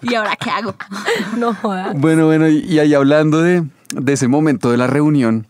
¿Y 0.01 0.15
ahora 0.15 0.36
qué 0.38 0.49
hago? 0.49 0.73
No 1.38 1.53
jodas. 1.53 1.93
Bueno, 1.99 2.25
bueno, 2.25 2.47
y, 2.47 2.60
y 2.60 2.79
ahí 2.79 2.93
hablando 2.93 3.41
de, 3.41 3.63
de 3.91 4.13
ese 4.13 4.28
momento 4.28 4.71
de 4.71 4.78
la 4.78 4.88
reunión, 4.88 5.47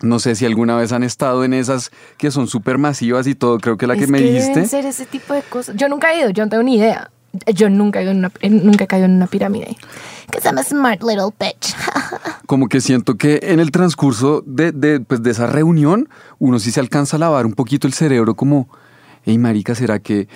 no 0.00 0.18
sé 0.20 0.34
si 0.36 0.46
alguna 0.46 0.76
vez 0.76 0.92
han 0.92 1.02
estado 1.02 1.44
en 1.44 1.52
esas 1.52 1.90
que 2.18 2.30
son 2.30 2.46
súper 2.46 2.78
masivas 2.78 3.26
y 3.26 3.34
todo, 3.34 3.58
creo 3.58 3.76
que 3.76 3.86
la 3.86 3.96
que 3.96 4.04
Es 4.04 4.10
me 4.10 4.20
deben 4.20 4.34
dijiste. 4.34 4.66
ser 4.66 4.86
ese 4.86 5.06
tipo 5.06 5.34
de 5.34 5.42
cosas. 5.42 5.76
Yo 5.76 5.88
nunca 5.88 6.12
he 6.12 6.20
ido, 6.20 6.30
yo 6.30 6.44
no 6.44 6.50
tengo 6.50 6.62
ni 6.62 6.76
idea. 6.76 7.10
Yo 7.54 7.68
nunca 7.68 8.00
he 8.00 8.04
ido 8.04 8.12
en 8.12 8.18
una, 8.18 8.32
nunca 8.48 8.84
he 8.84 8.86
caído 8.86 9.04
en 9.04 9.12
una 9.16 9.26
pirámide. 9.26 9.76
Because 10.26 10.46
I'm 10.48 10.56
a 10.58 10.62
smart 10.62 11.02
little 11.02 11.30
bitch. 11.38 11.74
como 12.46 12.68
que 12.68 12.80
siento 12.80 13.16
que 13.16 13.40
en 13.42 13.60
el 13.60 13.70
transcurso 13.70 14.42
de, 14.46 14.72
de, 14.72 15.00
pues, 15.00 15.22
de 15.22 15.30
esa 15.32 15.46
reunión, 15.46 16.08
uno 16.38 16.58
sí 16.58 16.70
se 16.70 16.80
alcanza 16.80 17.16
a 17.16 17.20
lavar 17.20 17.44
un 17.44 17.52
poquito 17.52 17.86
el 17.86 17.92
cerebro 17.92 18.34
como, 18.34 18.68
hey, 19.24 19.36
marica, 19.36 19.74
¿será 19.74 19.98
que...? 19.98 20.26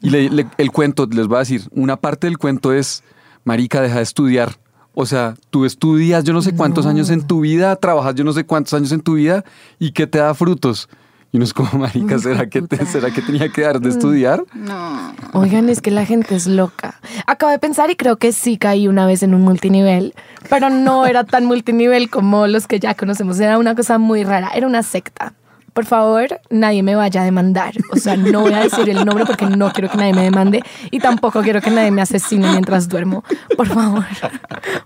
Y 0.00 0.10
le- 0.10 0.30
le- 0.30 0.46
el 0.58 0.72
cuento, 0.72 1.06
les 1.06 1.28
voy 1.28 1.36
a 1.36 1.40
decir, 1.40 1.62
una 1.70 1.96
parte 1.96 2.26
del 2.26 2.38
cuento 2.38 2.72
es, 2.72 3.04
marica, 3.44 3.80
deja 3.80 3.96
de 3.98 4.02
estudiar. 4.02 4.56
O 4.94 5.06
sea, 5.06 5.34
tú 5.50 5.64
estudias 5.64 6.22
yo 6.24 6.32
no 6.34 6.42
sé 6.42 6.54
cuántos 6.54 6.84
años 6.86 7.08
en 7.10 7.26
tu 7.26 7.40
vida, 7.40 7.76
trabajas 7.76 8.14
yo 8.14 8.24
no 8.24 8.32
sé 8.32 8.44
cuántos 8.44 8.74
años 8.74 8.92
en 8.92 9.00
tu 9.00 9.14
vida 9.14 9.44
y 9.78 9.92
que 9.92 10.06
te 10.06 10.18
da 10.18 10.34
frutos. 10.34 10.88
Y 11.34 11.38
uno 11.38 11.44
es 11.44 11.54
como, 11.54 11.70
marica, 11.78 12.18
¿será 12.18 12.46
que, 12.50 12.60
te- 12.60 12.84
¿será 12.84 13.10
que 13.10 13.22
tenía 13.22 13.48
que 13.48 13.62
dar 13.62 13.80
de 13.80 13.88
estudiar? 13.88 14.44
No. 14.54 15.14
Oigan, 15.32 15.70
es 15.70 15.80
que 15.80 15.90
la 15.90 16.04
gente 16.04 16.34
es 16.36 16.46
loca. 16.46 17.00
Acabo 17.26 17.50
de 17.50 17.58
pensar 17.58 17.90
y 17.90 17.96
creo 17.96 18.18
que 18.18 18.32
sí 18.32 18.58
caí 18.58 18.86
una 18.86 19.06
vez 19.06 19.22
en 19.22 19.32
un 19.32 19.40
multinivel, 19.40 20.12
pero 20.50 20.68
no 20.68 21.06
era 21.06 21.24
tan 21.24 21.46
multinivel 21.46 22.10
como 22.10 22.46
los 22.46 22.66
que 22.66 22.78
ya 22.80 22.94
conocemos. 22.94 23.40
Era 23.40 23.56
una 23.56 23.74
cosa 23.74 23.96
muy 23.96 24.24
rara, 24.24 24.50
era 24.54 24.66
una 24.66 24.82
secta. 24.82 25.32
Por 25.72 25.86
favor, 25.86 26.40
nadie 26.50 26.82
me 26.82 26.94
vaya 26.94 27.22
a 27.22 27.24
demandar. 27.24 27.72
O 27.92 27.96
sea, 27.96 28.14
no 28.16 28.42
voy 28.42 28.52
a 28.52 28.60
decir 28.60 28.88
el 28.90 29.04
nombre 29.06 29.24
porque 29.24 29.46
no 29.46 29.72
quiero 29.72 29.88
que 29.90 29.96
nadie 29.96 30.12
me 30.12 30.22
demande 30.24 30.62
y 30.90 30.98
tampoco 30.98 31.40
quiero 31.42 31.62
que 31.62 31.70
nadie 31.70 31.90
me 31.90 32.02
asesine 32.02 32.46
mientras 32.50 32.88
duermo. 32.88 33.24
Por 33.56 33.66
favor, 33.68 34.04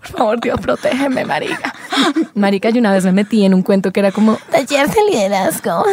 por 0.01 0.17
favor, 0.19 0.41
Dios, 0.41 0.61
protégeme, 0.61 1.25
marica. 1.25 1.75
Marica, 2.35 2.71
yo 2.71 2.79
una 2.79 2.93
vez 2.93 3.05
me 3.05 3.13
metí 3.13 3.45
en 3.45 3.55
un 3.55 3.63
cuento 3.63 3.91
que 3.93 3.99
era 4.01 4.13
como 4.13 4.39
taller 4.51 4.89
de 4.89 5.05
liderazgo. 5.11 5.85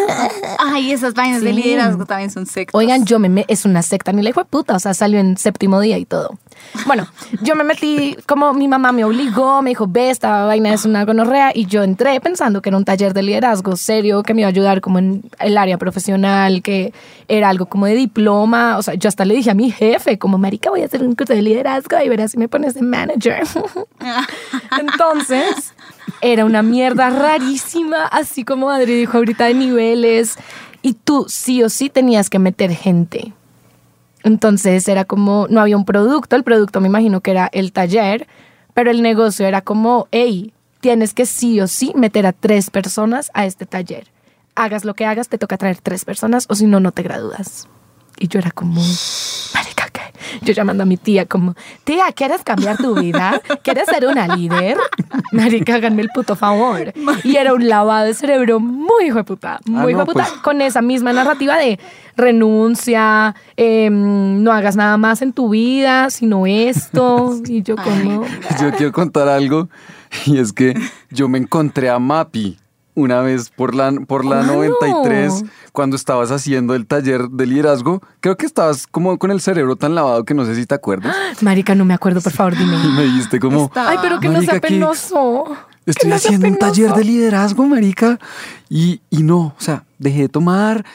Ay, 0.60 0.92
esas 0.92 1.14
vainas 1.16 1.42
de 1.42 1.54
liderazgo 1.54 2.06
también 2.06 2.30
son 2.30 2.46
sectas. 2.46 2.76
Oigan, 2.78 3.06
yo 3.06 3.18
me, 3.18 3.30
me- 3.30 3.46
es 3.48 3.66
una 3.66 3.82
secta, 3.82 4.12
ni 4.12 4.22
la 4.22 4.30
hijo 4.30 4.42
de 4.42 4.46
puta, 4.46 4.76
o 4.76 4.80
sea, 4.80 4.94
salió 4.94 5.20
en 5.20 5.38
séptimo 5.38 5.80
día 5.80 5.98
y 5.98 6.06
todo. 6.06 6.38
Bueno, 6.86 7.08
yo 7.42 7.56
me 7.56 7.64
metí, 7.64 8.18
como 8.28 8.54
mi 8.54 8.68
mamá 8.68 8.92
me 8.92 9.04
obligó, 9.06 9.62
me 9.62 9.72
dijo, 9.72 9.86
ve, 9.88 10.10
esta 10.10 10.46
vaina 10.46 10.74
es 10.74 10.86
una 10.86 11.06
gonorrea, 11.06 11.52
y 11.54 11.66
yo 11.66 11.84
entré 11.84 12.20
pensando 12.20 12.62
que 12.62 12.70
era 12.70 12.78
un 12.78 12.86
taller 12.86 13.14
de 13.14 13.24
liderazgo 13.24 13.76
serio, 13.76 14.24
que 14.24 14.34
me 14.34 14.42
iba 14.42 14.48
a 14.48 14.50
ayudar 14.50 14.82
como 14.82 15.00
en 15.00 15.24
el 15.40 15.58
área 15.58 15.78
profesional, 15.78 16.62
que 16.62 16.94
era 17.28 17.50
algo 17.50 17.68
como 17.68 17.86
de 17.86 17.96
diploma, 17.96 18.78
o 18.78 18.84
sea, 18.84 18.96
yo 18.96 19.08
hasta 19.08 19.26
le 19.26 19.36
dije 19.36 19.52
a 19.52 19.54
mi 19.54 19.72
jefe, 19.72 20.18
como, 20.18 20.38
marica, 20.38 20.70
voy 20.70 20.82
a 20.82 20.86
hacer 20.86 21.04
un 21.04 21.16
curso 21.16 21.34
de 21.34 21.42
liderazgo 21.42 21.98
y 22.04 22.10
verás 22.10 22.32
si 22.32 22.38
me 22.38 22.48
pones 22.48 22.74
de 22.74 22.82
manager. 22.82 23.44
Entonces, 24.80 25.74
era 26.22 26.46
una 26.46 26.64
mierda 26.64 27.10
rarísima, 27.10 28.06
así 28.06 28.44
como 28.44 28.70
Adri 28.70 28.96
dijo 28.96 29.18
ahorita 29.18 29.46
de 29.46 29.54
niveles. 29.54 30.38
Y 30.82 30.94
tú 30.94 31.26
sí 31.30 31.64
o 31.64 31.70
sí 31.70 31.90
tenías 31.90 32.30
que 32.30 32.40
meter 32.40 32.72
gente. 32.72 33.34
Entonces 34.24 34.88
era 34.88 35.06
como, 35.06 35.48
no 35.50 35.62
había 35.62 35.78
un 35.78 35.86
producto, 35.86 36.36
el 36.36 36.44
producto 36.44 36.82
me 36.82 36.88
imagino 36.88 37.22
que 37.22 37.32
era 37.32 37.50
el 37.52 37.72
taller, 37.74 38.28
pero 38.74 38.90
el 38.90 39.02
negocio 39.02 39.46
era 39.46 39.62
como, 39.62 40.08
hey, 40.12 40.54
tienes 40.80 41.14
que 41.14 41.26
sí 41.26 41.60
o 41.60 41.68
sí 41.68 41.94
meter 41.96 42.26
a 42.26 42.34
tres 42.34 42.70
personas 42.70 43.32
a 43.34 43.46
este 43.46 43.66
taller. 43.66 44.08
Hagas 44.56 44.86
lo 44.86 44.94
que 44.94 45.06
hagas, 45.06 45.30
te 45.30 45.38
toca 45.38 45.58
traer 45.58 45.80
tres 45.82 46.06
personas 46.06 46.46
o 46.50 46.56
si 46.56 46.68
no, 46.68 46.80
no 46.80 46.92
te 46.92 47.04
gradúas. 47.04 47.68
Y 48.18 48.28
yo 48.28 48.40
era 48.40 48.52
como, 48.52 48.82
marica. 49.54 49.83
Yo 50.42 50.54
llamando 50.54 50.84
a 50.84 50.86
mi 50.86 50.98
tía 50.98 51.26
como, 51.26 51.56
tía, 51.84 52.06
¿quieres 52.16 52.44
cambiar 52.44 52.78
tu 52.78 52.96
vida? 52.96 53.42
¿Quieres 53.64 53.86
ser 53.88 54.06
una 54.08 54.36
líder? 54.36 54.78
Marica, 55.32 55.76
háganme 55.76 56.02
el 56.02 56.10
puto 56.14 56.36
favor. 56.36 56.94
Y 57.24 57.36
era 57.38 57.54
un 57.54 57.68
lavado 57.68 58.06
de 58.06 58.14
cerebro 58.14 58.60
muy 58.60 59.06
hijo 59.06 59.18
de 59.18 59.24
puta, 59.24 59.60
muy 59.66 59.82
Ah, 59.88 59.92
hijo 59.92 60.00
de 60.02 60.06
puta, 60.06 60.26
pues. 60.28 60.42
con 60.42 60.62
esa 60.62 60.82
misma 60.82 61.14
narrativa 61.14 61.58
de 61.58 61.80
renuncia, 62.16 63.36
em, 63.58 64.44
no 64.44 64.52
hagas 64.52 64.76
nada 64.76 64.98
más 64.98 65.22
en 65.22 65.34
tu 65.34 65.50
vida, 65.50 66.10
sino 66.10 66.46
esto. 66.48 67.34
Y 67.48 67.62
yo 67.62 67.76
como, 67.76 68.26
Yo 68.62 68.72
quiero 68.78 68.92
contar 68.92 69.28
algo 69.28 69.70
y 70.26 70.38
es 70.38 70.54
que 70.54 70.74
yo 71.10 71.28
me 71.28 71.38
encontré 71.38 71.90
a 71.90 72.00
Mapi 72.00 72.58
una 72.96 73.22
vez 73.22 73.50
por 73.50 73.74
la, 73.76 73.92
por 74.08 74.24
la 74.26 74.38
¿Cuándo? 74.38 74.54
93 74.54 75.44
cuando 75.72 75.96
estabas 75.96 76.32
haciendo 76.32 76.76
el 76.76 76.86
taller 76.86 77.30
de 77.30 77.46
liderazgo. 77.46 78.02
Creo 78.20 78.38
que 78.38 78.46
estabas 78.46 78.86
como 78.88 79.18
con 79.18 79.32
el 79.32 79.42
cerebro 79.42 79.76
tan 79.76 79.96
lavado 79.96 80.24
que 80.24 80.34
no 80.34 80.46
sé 80.46 80.56
si 80.56 80.66
te 80.66 80.76
acuerdas. 80.76 81.16
marica, 81.42 81.76
no 81.76 81.86
me 81.86 81.94
acuerdo, 81.94 82.22
por 82.22 82.32
favor, 82.32 82.54
Y 82.54 82.58
dime. 82.58 82.78
me 82.96 83.04
dijiste 83.04 83.40
como, 83.40 83.72
Ay, 83.76 83.98
pero 84.02 84.20
que 84.20 84.30
no 84.30 84.42
sea 84.42 84.56
¿qué? 84.56 84.62
penoso. 84.62 85.46
Estoy 85.86 86.12
haciendo 86.14 86.48
un 86.48 86.58
taller 86.58 86.94
de 86.94 87.04
liderazgo, 87.04 87.66
marica. 87.66 88.18
Y, 88.70 89.02
y 89.10 89.24
no, 89.24 89.40
o 89.48 89.56
sea, 89.58 89.84
dejé 90.00 90.22
de 90.22 90.30
tomar. 90.30 90.86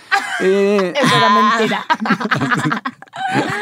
Eh, 0.41 0.95
Eso 0.97 1.17
era 1.17 1.29
mentira. 1.31 1.85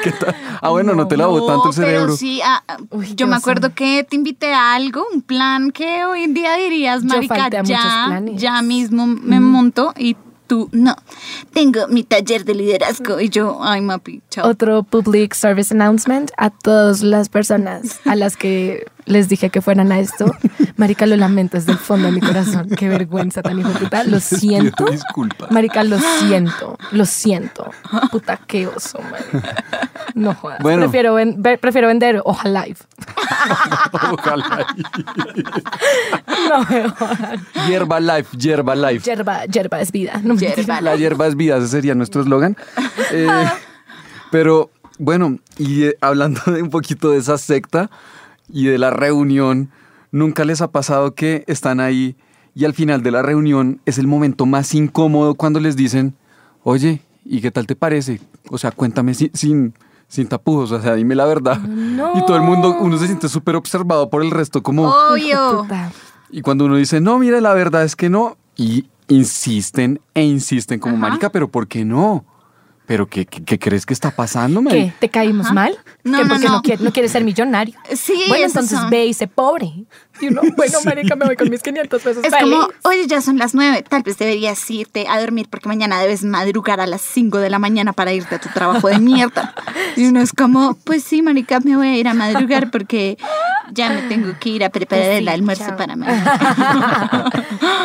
¿qué 0.03 0.13
tal? 0.13 0.35
Ah, 0.61 0.71
bueno, 0.71 0.95
no, 0.95 1.09
te 1.09 1.17
lavó 1.17 1.45
tanto 1.47 1.69
el 1.69 1.75
cerebro. 1.75 2.07
Pero 2.07 2.17
sí, 2.17 2.41
ah, 2.45 2.63
ah, 2.69 2.77
Uy, 2.91 3.15
yo 3.15 3.27
me 3.27 3.37
acuerdo 3.37 3.75
que 3.75 4.05
te 4.05 4.17
invité 4.17 4.53
a 4.53 4.75
algo, 4.75 5.05
un 5.13 5.23
plan 5.23 5.71
que 5.71 6.05
hoy 6.05 6.23
en 6.23 6.35
día 6.35 6.57
dirías, 6.57 7.03
Yo 7.03 7.09
marica, 7.09 7.37
falté 7.37 7.57
a 7.59 7.63
muchos 7.63 7.79
ya, 7.79 8.23
ya 8.35 8.63
mismo 8.63 9.07
me 9.07 9.41
monto 9.41 9.93
y 9.97 10.17
tú, 10.47 10.69
no, 10.73 10.95
tengo 11.53 11.89
mi 11.89 12.05
taller 12.05 12.45
de 12.45 12.55
liderazgo 12.55 13.21
y 13.21 13.29
yo, 13.29 13.59
ay, 13.63 13.81
mapi, 13.81 14.23
chao. 14.31 14.49
Otro 14.49 14.83
public 14.85 15.35
service 15.35 15.75
announcement 15.75 16.31
a 16.37 16.51
todas 16.51 17.03
las 17.03 17.29
personas 17.29 18.01
a 18.05 18.15
las 18.15 18.37
que 18.37 18.87
les 19.07 19.29
dije 19.29 19.51
que 19.51 19.63
fueran 19.63 19.91
a 19.93 19.99
esto. 19.99 20.27
Marica, 20.77 21.07
lo 21.07 21.17
lamento 21.17 21.57
desde 21.57 21.73
el 21.73 21.79
fondo 21.79 22.07
de 22.07 22.13
mi 22.13 22.21
corazón. 22.21 22.69
Qué 22.69 22.89
vergüenza 22.89 23.41
tan 23.43 23.59
hijo 23.59 23.71
puta. 23.71 24.05
Lo 24.05 24.21
siento. 24.21 24.85
disculpas. 24.85 25.51
Marica, 25.51 25.83
lo 25.85 25.99
siento. 25.99 26.77
Lo 26.93 27.07
siento. 27.07 27.71
Puta, 28.11 28.39
qué 28.47 28.67
oso, 28.67 28.99
marica. 29.11 29.65
No 30.15 30.35
jodas. 30.35 30.59
Bueno. 30.61 30.83
Prefiero, 30.83 31.15
ven- 31.15 31.37
ve- 31.43 31.57
prefiero 31.59 31.89
vender 31.89 32.21
Ojalá 32.25 32.65
Live. 32.67 32.79
Ojalá. 34.13 34.67
No 36.49 36.59
me 36.65 36.89
jodan. 36.91 37.47
Hierba 37.67 38.01
Life, 38.01 38.37
Hierba 38.37 38.75
Life. 38.75 39.05
Yerba, 39.11 39.45
yerba 39.47 39.81
es 39.81 39.93
vida. 39.93 40.21
No 40.23 40.35
Yerba. 40.37 40.81
La 40.81 40.97
hierba 40.97 41.27
es 41.27 41.37
vida, 41.37 41.57
ese 41.57 41.69
sería 41.69 41.95
nuestro 41.95 42.23
eslogan. 42.23 42.57
Eh, 43.13 43.27
pero 44.31 44.71
bueno, 44.99 45.39
y 45.59 45.85
eh, 45.85 45.97
hablando 46.01 46.41
de 46.47 46.63
un 46.63 46.71
poquito 46.71 47.11
de 47.11 47.19
esa 47.19 47.39
secta 47.39 47.91
y 48.49 48.67
de 48.67 48.79
la 48.79 48.91
reunión, 48.91 49.71
¿nunca 50.13 50.45
les 50.45 50.61
ha 50.61 50.71
pasado 50.71 51.15
que 51.15 51.45
están 51.47 51.81
ahí 51.81 52.17
y 52.57 52.65
al 52.65 52.73
final 52.73 53.03
de 53.03 53.11
la 53.11 53.21
reunión 53.21 53.83
es 53.85 53.99
el 53.99 54.07
momento 54.07 54.47
más 54.47 54.75
incómodo 54.75 55.35
cuando 55.35 55.61
les 55.61 55.77
dicen, 55.77 56.15
oye, 56.63 57.03
¿y 57.23 57.43
qué 57.43 57.51
tal 57.51 57.67
te 57.67 57.77
parece? 57.77 58.19
O 58.49 58.57
sea, 58.57 58.71
cuéntame 58.71 59.13
sin, 59.13 59.31
sin, 59.35 59.75
sin 60.09 60.27
tapujos, 60.27 60.73
o 60.73 60.81
sea, 60.81 60.95
dime 60.95 61.15
la 61.15 61.27
verdad. 61.27 61.61
Y 62.15 62.25
todo 62.25 62.37
el 62.37 62.43
mundo, 62.43 62.79
uno 62.81 62.97
se 62.97 63.09
siente 63.09 63.29
súper 63.29 63.57
observado 63.57 64.09
por 64.09 64.23
el 64.23 64.31
resto, 64.31 64.63
como... 64.63 64.89
Obvio. 64.89 65.67
Y 66.31 66.41
cuando 66.41 66.65
uno 66.65 66.77
dice, 66.77 66.99
no, 66.99 67.19
mira, 67.19 67.43
la 67.43 67.53
verdad 67.53 67.85
es 67.85 67.95
que 67.95 68.09
no, 68.09 68.39
y 68.57 68.87
insisten 69.09 70.01
e 70.15 70.25
insisten 70.25 70.81
como, 70.81 70.97
marica, 70.97 71.31
pero 71.31 71.49
¿por 71.49 71.69
qué 71.69 71.85
no? 71.85 72.25
¿Pero 72.87 73.07
qué, 73.09 73.27
qué, 73.27 73.43
qué 73.43 73.59
crees 73.59 73.85
que 73.85 73.93
está 73.93 74.13
pasando, 74.13 74.63
¿Qué? 74.71 74.93
¿Te 75.01 75.09
caímos 75.09 75.47
Ajá. 75.47 75.55
mal? 75.55 75.79
No, 76.05 76.19
¿Que 76.19 76.25
no, 76.25 76.31
porque 76.31 76.77
no. 76.79 76.85
no 76.85 76.93
quieres 76.93 77.11
ser 77.11 77.25
millonario? 77.25 77.75
Sí, 77.95 78.15
Bueno, 78.29 78.47
entonces 78.47 78.79
son. 78.79 78.91
ve 78.91 79.07
y 79.07 79.13
sé 79.15 79.27
pobre. 79.27 79.73
Y 80.21 80.29
uno, 80.29 80.41
bueno, 80.57 80.79
marica, 80.85 81.17
me 81.17 81.27
voy 81.27 81.35
con 81.37 81.51
mis 81.51 81.63
500 81.63 82.01
pesos. 82.03 82.25
Es 82.25 82.33
feliz. 82.33 82.55
como, 82.55 82.69
oye, 82.85 83.07
ya 83.09 83.21
son 83.21 83.39
las 83.39 83.55
nueve, 83.55 83.85
tal 83.89 84.03
vez 84.05 84.17
deberías 84.19 84.71
irte 84.71 85.07
a 85.09 85.19
dormir 85.21 85.49
porque 85.51 85.69
mañana 85.69 86.01
debes 86.01 86.23
madrugar 86.25 86.81
a 86.81 86.87
las 86.87 87.01
cinco 87.03 87.39
de 87.39 87.51
la 87.51 87.59
mañana 87.59 87.93
para 87.93 88.13
irte 88.13 88.37
a 88.37 88.41
tu 88.41 88.49
trabajo 88.51 88.89
de 88.89 88.99
mierda. 89.01 89.53
Y 89.97 90.07
uno 90.07 90.21
es 90.21 90.33
como, 90.33 90.75
pues 90.85 91.03
sí, 91.03 91.23
marica, 91.23 91.59
me 91.61 91.77
voy 91.77 91.89
a 91.89 91.97
ir 91.99 92.07
a 92.07 92.15
madrugar 92.15 92.71
porque 92.71 93.19
ya 93.73 93.91
me 93.91 94.03
tengo 94.03 94.33
que 94.39 94.51
ir 94.51 94.65
a 94.65 94.71
preparar 94.71 95.07
Pues 95.07 95.19
el 95.19 95.25
sí, 95.25 95.31
almuerzo 95.31 95.65
chao. 95.67 95.77
para 95.77 95.97
mañana. 95.97 97.31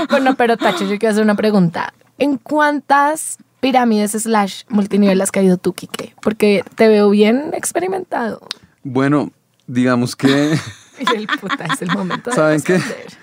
bueno, 0.10 0.36
pero 0.36 0.58
Tacho, 0.58 0.84
yo 0.86 1.00
quiero 1.00 1.12
hacer 1.12 1.24
una 1.24 1.36
pregunta. 1.36 1.92
¿En 2.20 2.38
cuántas 2.38 3.38
pirámides 3.62 4.12
slash 4.12 4.64
multinivel 4.68 5.22
has 5.22 5.32
caído 5.32 5.58
tú, 5.58 5.72
Quique? 5.72 6.14
Porque 6.22 6.64
te 6.76 6.90
veo 6.90 7.10
bien 7.10 7.52
experimentado. 7.54 8.42
Bueno, 8.84 9.32
digamos 9.68 10.16
que 10.18 10.58
Y 11.00 11.16
el 11.16 11.28
puta, 11.28 11.66
es 11.74 11.82
el 11.82 11.90
momento 11.90 12.30
de 12.30 12.36
¿Saben. 12.36 12.60
¿Saben 12.60 12.82
qué? 12.82 13.22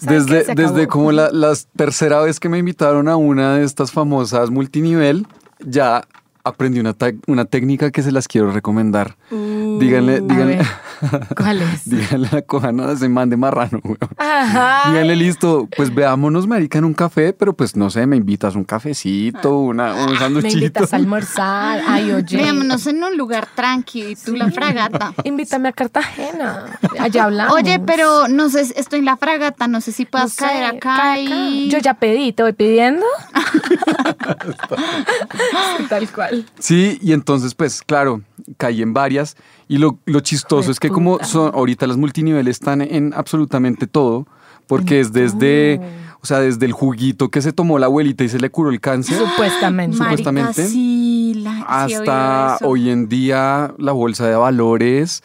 desde, 0.00 0.54
desde 0.54 0.86
como 0.86 1.10
la, 1.12 1.30
la 1.30 1.54
tercera 1.76 2.20
vez 2.20 2.38
que 2.38 2.48
me 2.48 2.58
invitaron 2.58 3.08
a 3.08 3.16
una 3.16 3.56
de 3.56 3.64
estas 3.64 3.90
famosas 3.90 4.50
multinivel, 4.50 5.26
ya 5.58 6.06
aprendí 6.44 6.80
una, 6.80 6.94
una 7.26 7.44
técnica 7.44 7.90
que 7.90 8.02
se 8.02 8.12
las 8.12 8.28
quiero 8.28 8.50
recomendar. 8.50 9.16
díganle, 9.30 10.20
Uh, 10.20 10.26
díganle, 10.28 10.56
ver, 10.56 10.66
¿cuál 11.36 11.62
es? 11.62 11.84
díganle 11.88 12.28
a 12.32 12.36
la 12.36 12.42
cojana 12.42 12.92
ese 12.92 13.08
man 13.08 13.30
de 13.30 13.36
marrano, 13.36 13.80
weón. 13.84 13.98
Ajá. 14.16 14.90
Díganle, 14.90 15.16
listo, 15.16 15.68
pues 15.76 15.94
veámonos, 15.94 16.46
marica, 16.46 16.78
en 16.78 16.84
un 16.84 16.94
café, 16.94 17.32
pero 17.32 17.52
pues 17.54 17.76
no 17.76 17.90
sé, 17.90 18.06
me 18.06 18.16
invitas 18.16 18.54
un 18.54 18.64
cafecito, 18.64 19.58
una, 19.58 19.94
un 19.94 19.98
Ah. 20.00 20.06
Me 20.12 20.18
sanduchito. 20.18 20.54
invitas 20.58 20.92
a 20.92 20.96
almorzar. 20.96 21.82
Ay, 21.86 22.12
oye. 22.12 22.36
Veámonos 22.36 22.86
en 22.86 23.02
un 23.02 23.16
lugar 23.16 23.48
tranqui 23.54 24.02
y 24.12 24.16
tú 24.16 24.34
la 24.36 24.50
fragata. 24.50 25.12
Invítame 25.24 25.68
a 25.68 25.72
Cartagena. 25.72 26.78
Allá 26.98 27.24
hablamos. 27.24 27.54
Oye, 27.54 27.78
pero 27.80 28.28
no 28.28 28.48
sé, 28.48 28.60
estoy 28.76 29.00
en 29.00 29.04
la 29.04 29.16
fragata, 29.16 29.66
no 29.68 29.80
sé 29.80 29.92
si 29.92 30.04
No 30.04 30.10
puedas 30.10 30.32
sé, 30.32 30.44
caer 30.44 30.64
acá 30.76 31.18
y... 31.18 31.68
Yo 31.70 31.78
ya 31.78 31.94
pedí, 31.94 32.32
te 32.32 32.42
voy 32.42 32.52
pidiendo. 32.52 33.04
Tal 35.88 36.08
cual. 36.12 36.46
Sí, 36.58 36.98
y 37.02 37.12
entonces, 37.12 37.54
pues, 37.54 37.82
claro, 37.82 38.22
caí 38.56 38.82
en 38.82 38.92
varias. 38.94 39.36
Y 39.68 39.78
lo, 39.78 39.98
lo 40.06 40.20
chistoso 40.20 40.70
es 40.70 40.80
que 40.80 40.88
como 40.88 41.18
son, 41.24 41.52
ahorita 41.54 41.86
las 41.86 41.96
multiniveles 41.96 42.56
están 42.56 42.80
en 42.80 43.12
absolutamente 43.14 43.86
todo, 43.86 44.26
porque 44.66 45.00
es 45.00 45.12
desde, 45.12 45.80
o 46.20 46.26
sea, 46.26 46.40
desde 46.40 46.66
el 46.66 46.72
juguito 46.72 47.28
que 47.30 47.40
se 47.42 47.52
tomó 47.52 47.78
la 47.78 47.86
abuelita 47.86 48.24
y 48.24 48.28
se 48.28 48.38
le 48.38 48.50
curó 48.50 48.70
el 48.70 48.80
cáncer, 48.80 49.16
Supuestamente. 49.18 49.96
Marica, 49.96 50.16
supuestamente, 50.16 50.66
sí, 50.66 51.34
la- 51.36 51.62
hasta 51.62 52.58
hoy 52.62 52.90
en 52.90 53.08
día 53.08 53.74
la 53.78 53.92
bolsa 53.92 54.26
de 54.26 54.34
valores. 54.36 55.22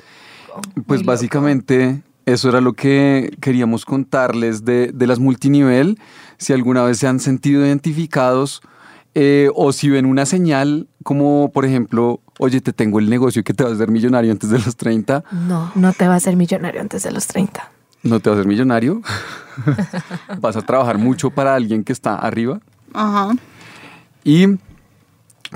Pues 0.85 1.03
básicamente 1.03 2.01
eso 2.25 2.49
era 2.49 2.61
lo 2.61 2.73
que 2.73 3.35
queríamos 3.41 3.85
contarles 3.85 4.63
de, 4.65 4.91
de 4.93 5.07
las 5.07 5.19
multinivel. 5.19 5.97
Si 6.37 6.53
alguna 6.53 6.83
vez 6.83 6.99
se 6.99 7.07
han 7.07 7.19
sentido 7.19 7.65
identificados 7.65 8.61
Eh, 9.15 9.49
o 9.53 9.71
si 9.73 9.91
ven 9.91 10.07
una 10.07 10.25
señal 10.25 10.87
como, 11.03 11.51
por 11.53 11.65
ejemplo, 11.65 12.19
oye, 12.39 12.59
te 12.61 12.73
tengo 12.73 12.99
el 12.99 13.09
negocio 13.09 13.43
que 13.43 13.53
te 13.53 13.63
va 13.63 13.69
a 13.69 13.73
hacer 13.73 13.89
millonario 13.91 14.31
antes 14.31 14.49
de 14.49 14.59
los 14.59 14.75
30, 14.75 15.23
No, 15.47 15.71
no 15.75 15.93
te 15.93 16.07
va 16.07 16.15
a 16.15 16.19
ser 16.19 16.35
millonario 16.35 16.81
antes 16.81 17.03
de 17.03 17.11
los 17.11 17.27
30. 17.27 17.69
no 18.03 18.19
te 18.19 18.29
va 18.29 18.35
a 18.35 18.39
hacer 18.39 18.47
millonario. 18.47 19.01
Vas 20.41 20.55
a 20.57 20.61
trabajar 20.61 20.97
mucho 20.97 21.29
para 21.29 21.55
alguien 21.55 21.83
que 21.83 21.93
está 21.93 22.15
arriba. 22.15 22.59
Ajá. 22.93 23.29
Y 24.23 24.47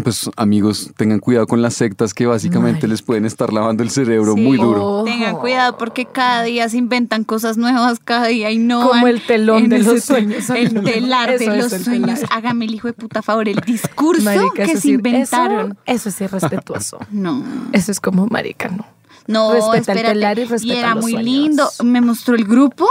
pues 0.04 0.30
amigos, 0.36 0.92
tengan 0.96 1.20
cuidado 1.20 1.48
con 1.48 1.62
las 1.62 1.74
sectas 1.74 2.14
que 2.14 2.26
básicamente 2.26 2.82
Ay. 2.86 2.90
les 2.92 3.02
pueden 3.02 3.26
estar 3.26 3.52
lavando 3.52 3.84
el 3.84 3.90
cerebro 3.90 4.34
Sí. 4.36 4.42
muy 4.42 4.58
duro. 4.58 4.86
Ojo. 4.86 5.04
Tengan 5.06 5.36
cuidado 5.38 5.78
porque 5.78 6.06
cada 6.06 6.44
día 6.44 6.68
se 6.70 6.78
inventan 6.78 7.24
cosas 7.24 7.58
nuevas, 7.58 8.00
cada 8.04 8.28
día 8.28 8.52
y 8.52 8.58
no. 8.58 8.88
Como 8.90 9.08
el 9.08 9.22
telón 9.22 9.70
de 9.70 9.80
los 9.80 10.04
sueños. 10.04 10.50
El 10.50 10.84
telar 10.84 11.38
de 11.38 11.58
los 11.58 11.72
sueños. 11.72 12.22
Hágame 12.30 12.66
el 12.66 12.76
hijo 12.76 12.88
de 12.88 12.94
puta 12.94 13.22
favor, 13.22 13.48
el 13.50 13.60
discurso 13.62 14.24
Marica, 14.24 14.66
que 14.66 14.68
se 14.76 14.82
sí- 14.82 14.92
inventaron. 14.92 15.78
Eso, 15.86 16.10
eso 16.10 16.10
es 16.10 16.22
irrespetuoso. 16.22 17.00
No. 17.12 17.44
Eso 17.74 17.92
es 17.92 18.00
como 18.00 18.28
marica, 18.28 18.70
¿no? 18.70 18.86
No, 19.28 19.52
Respeta 19.72 19.92
el 19.92 20.08
telar 20.14 20.40
y 20.40 20.46
respeta 20.46 20.80
era 20.80 20.96
los 20.96 21.04
muy 21.04 21.12
sueños. 21.12 21.30
lindo. 21.34 21.70
Me 21.84 22.00
mostró 22.00 22.36
el 22.36 22.46
grupo. 22.46 22.88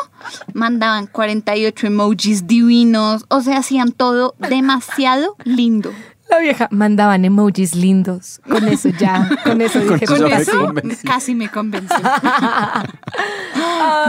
Mandaban 0.53 1.07
48 1.07 1.87
emojis 1.87 2.47
divinos. 2.47 3.25
O 3.29 3.41
sea, 3.41 3.57
hacían 3.59 3.93
todo 3.93 4.35
demasiado 4.39 5.37
lindo. 5.45 5.93
La 6.29 6.39
vieja 6.39 6.69
mandaban 6.71 7.25
emojis 7.25 7.75
lindos. 7.75 8.41
Con 8.49 8.67
eso 8.69 8.89
ya, 8.89 9.29
con 9.45 9.61
eso 9.61 9.79
Con 9.87 9.95
dije, 9.99 10.05
eso 10.05 10.15
Con 10.17 10.75
me 10.75 10.93
eso 10.93 11.03
casi 11.05 11.35
me 11.35 11.49
convenció. 11.49 11.97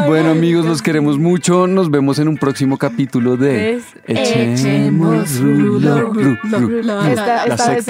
Bueno 0.08 0.32
amigos, 0.32 0.66
los 0.66 0.82
queremos 0.82 1.18
mucho. 1.20 1.68
Nos 1.68 1.92
vemos 1.92 2.18
en 2.20 2.28
un 2.28 2.38
próximo 2.38 2.78
capítulo 2.78 3.38
de 3.38 3.82
Echemos 4.08 5.40
rulo, 5.40 6.12
ru, 6.12 6.38
ru, 6.44 6.60
ru. 6.60 6.80
Esta, 7.08 7.46
esta 7.46 7.70
vez 7.70 7.88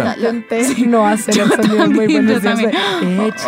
no 0.88 1.08
hacer 1.08 1.36
sonido 1.36 1.90
muy 1.90 2.08
bueno. 2.08 2.34
yo 2.34 2.42
también. 2.42 2.72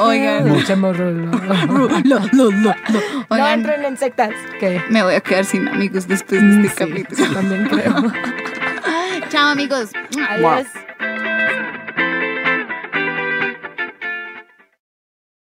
Oigan. 0.01 0.55
Echemos 0.55 0.97
rulo. 0.97 1.31
No 3.29 3.47
entren 3.47 3.83
en 3.85 3.97
sectas. 3.97 4.31
Me 4.89 5.03
voy 5.03 5.15
a 5.15 5.21
quedar 5.21 5.45
sin 5.45 5.67
amigos 5.67 6.07
después 6.07 6.41
de 6.41 6.67
este 6.67 6.85
Sí, 6.85 6.91
capítulo. 6.91 7.33
también 7.33 7.67
creo. 7.67 7.95
Chao 9.29 9.47
amigos. 9.49 9.91
Adiós. 10.29 10.88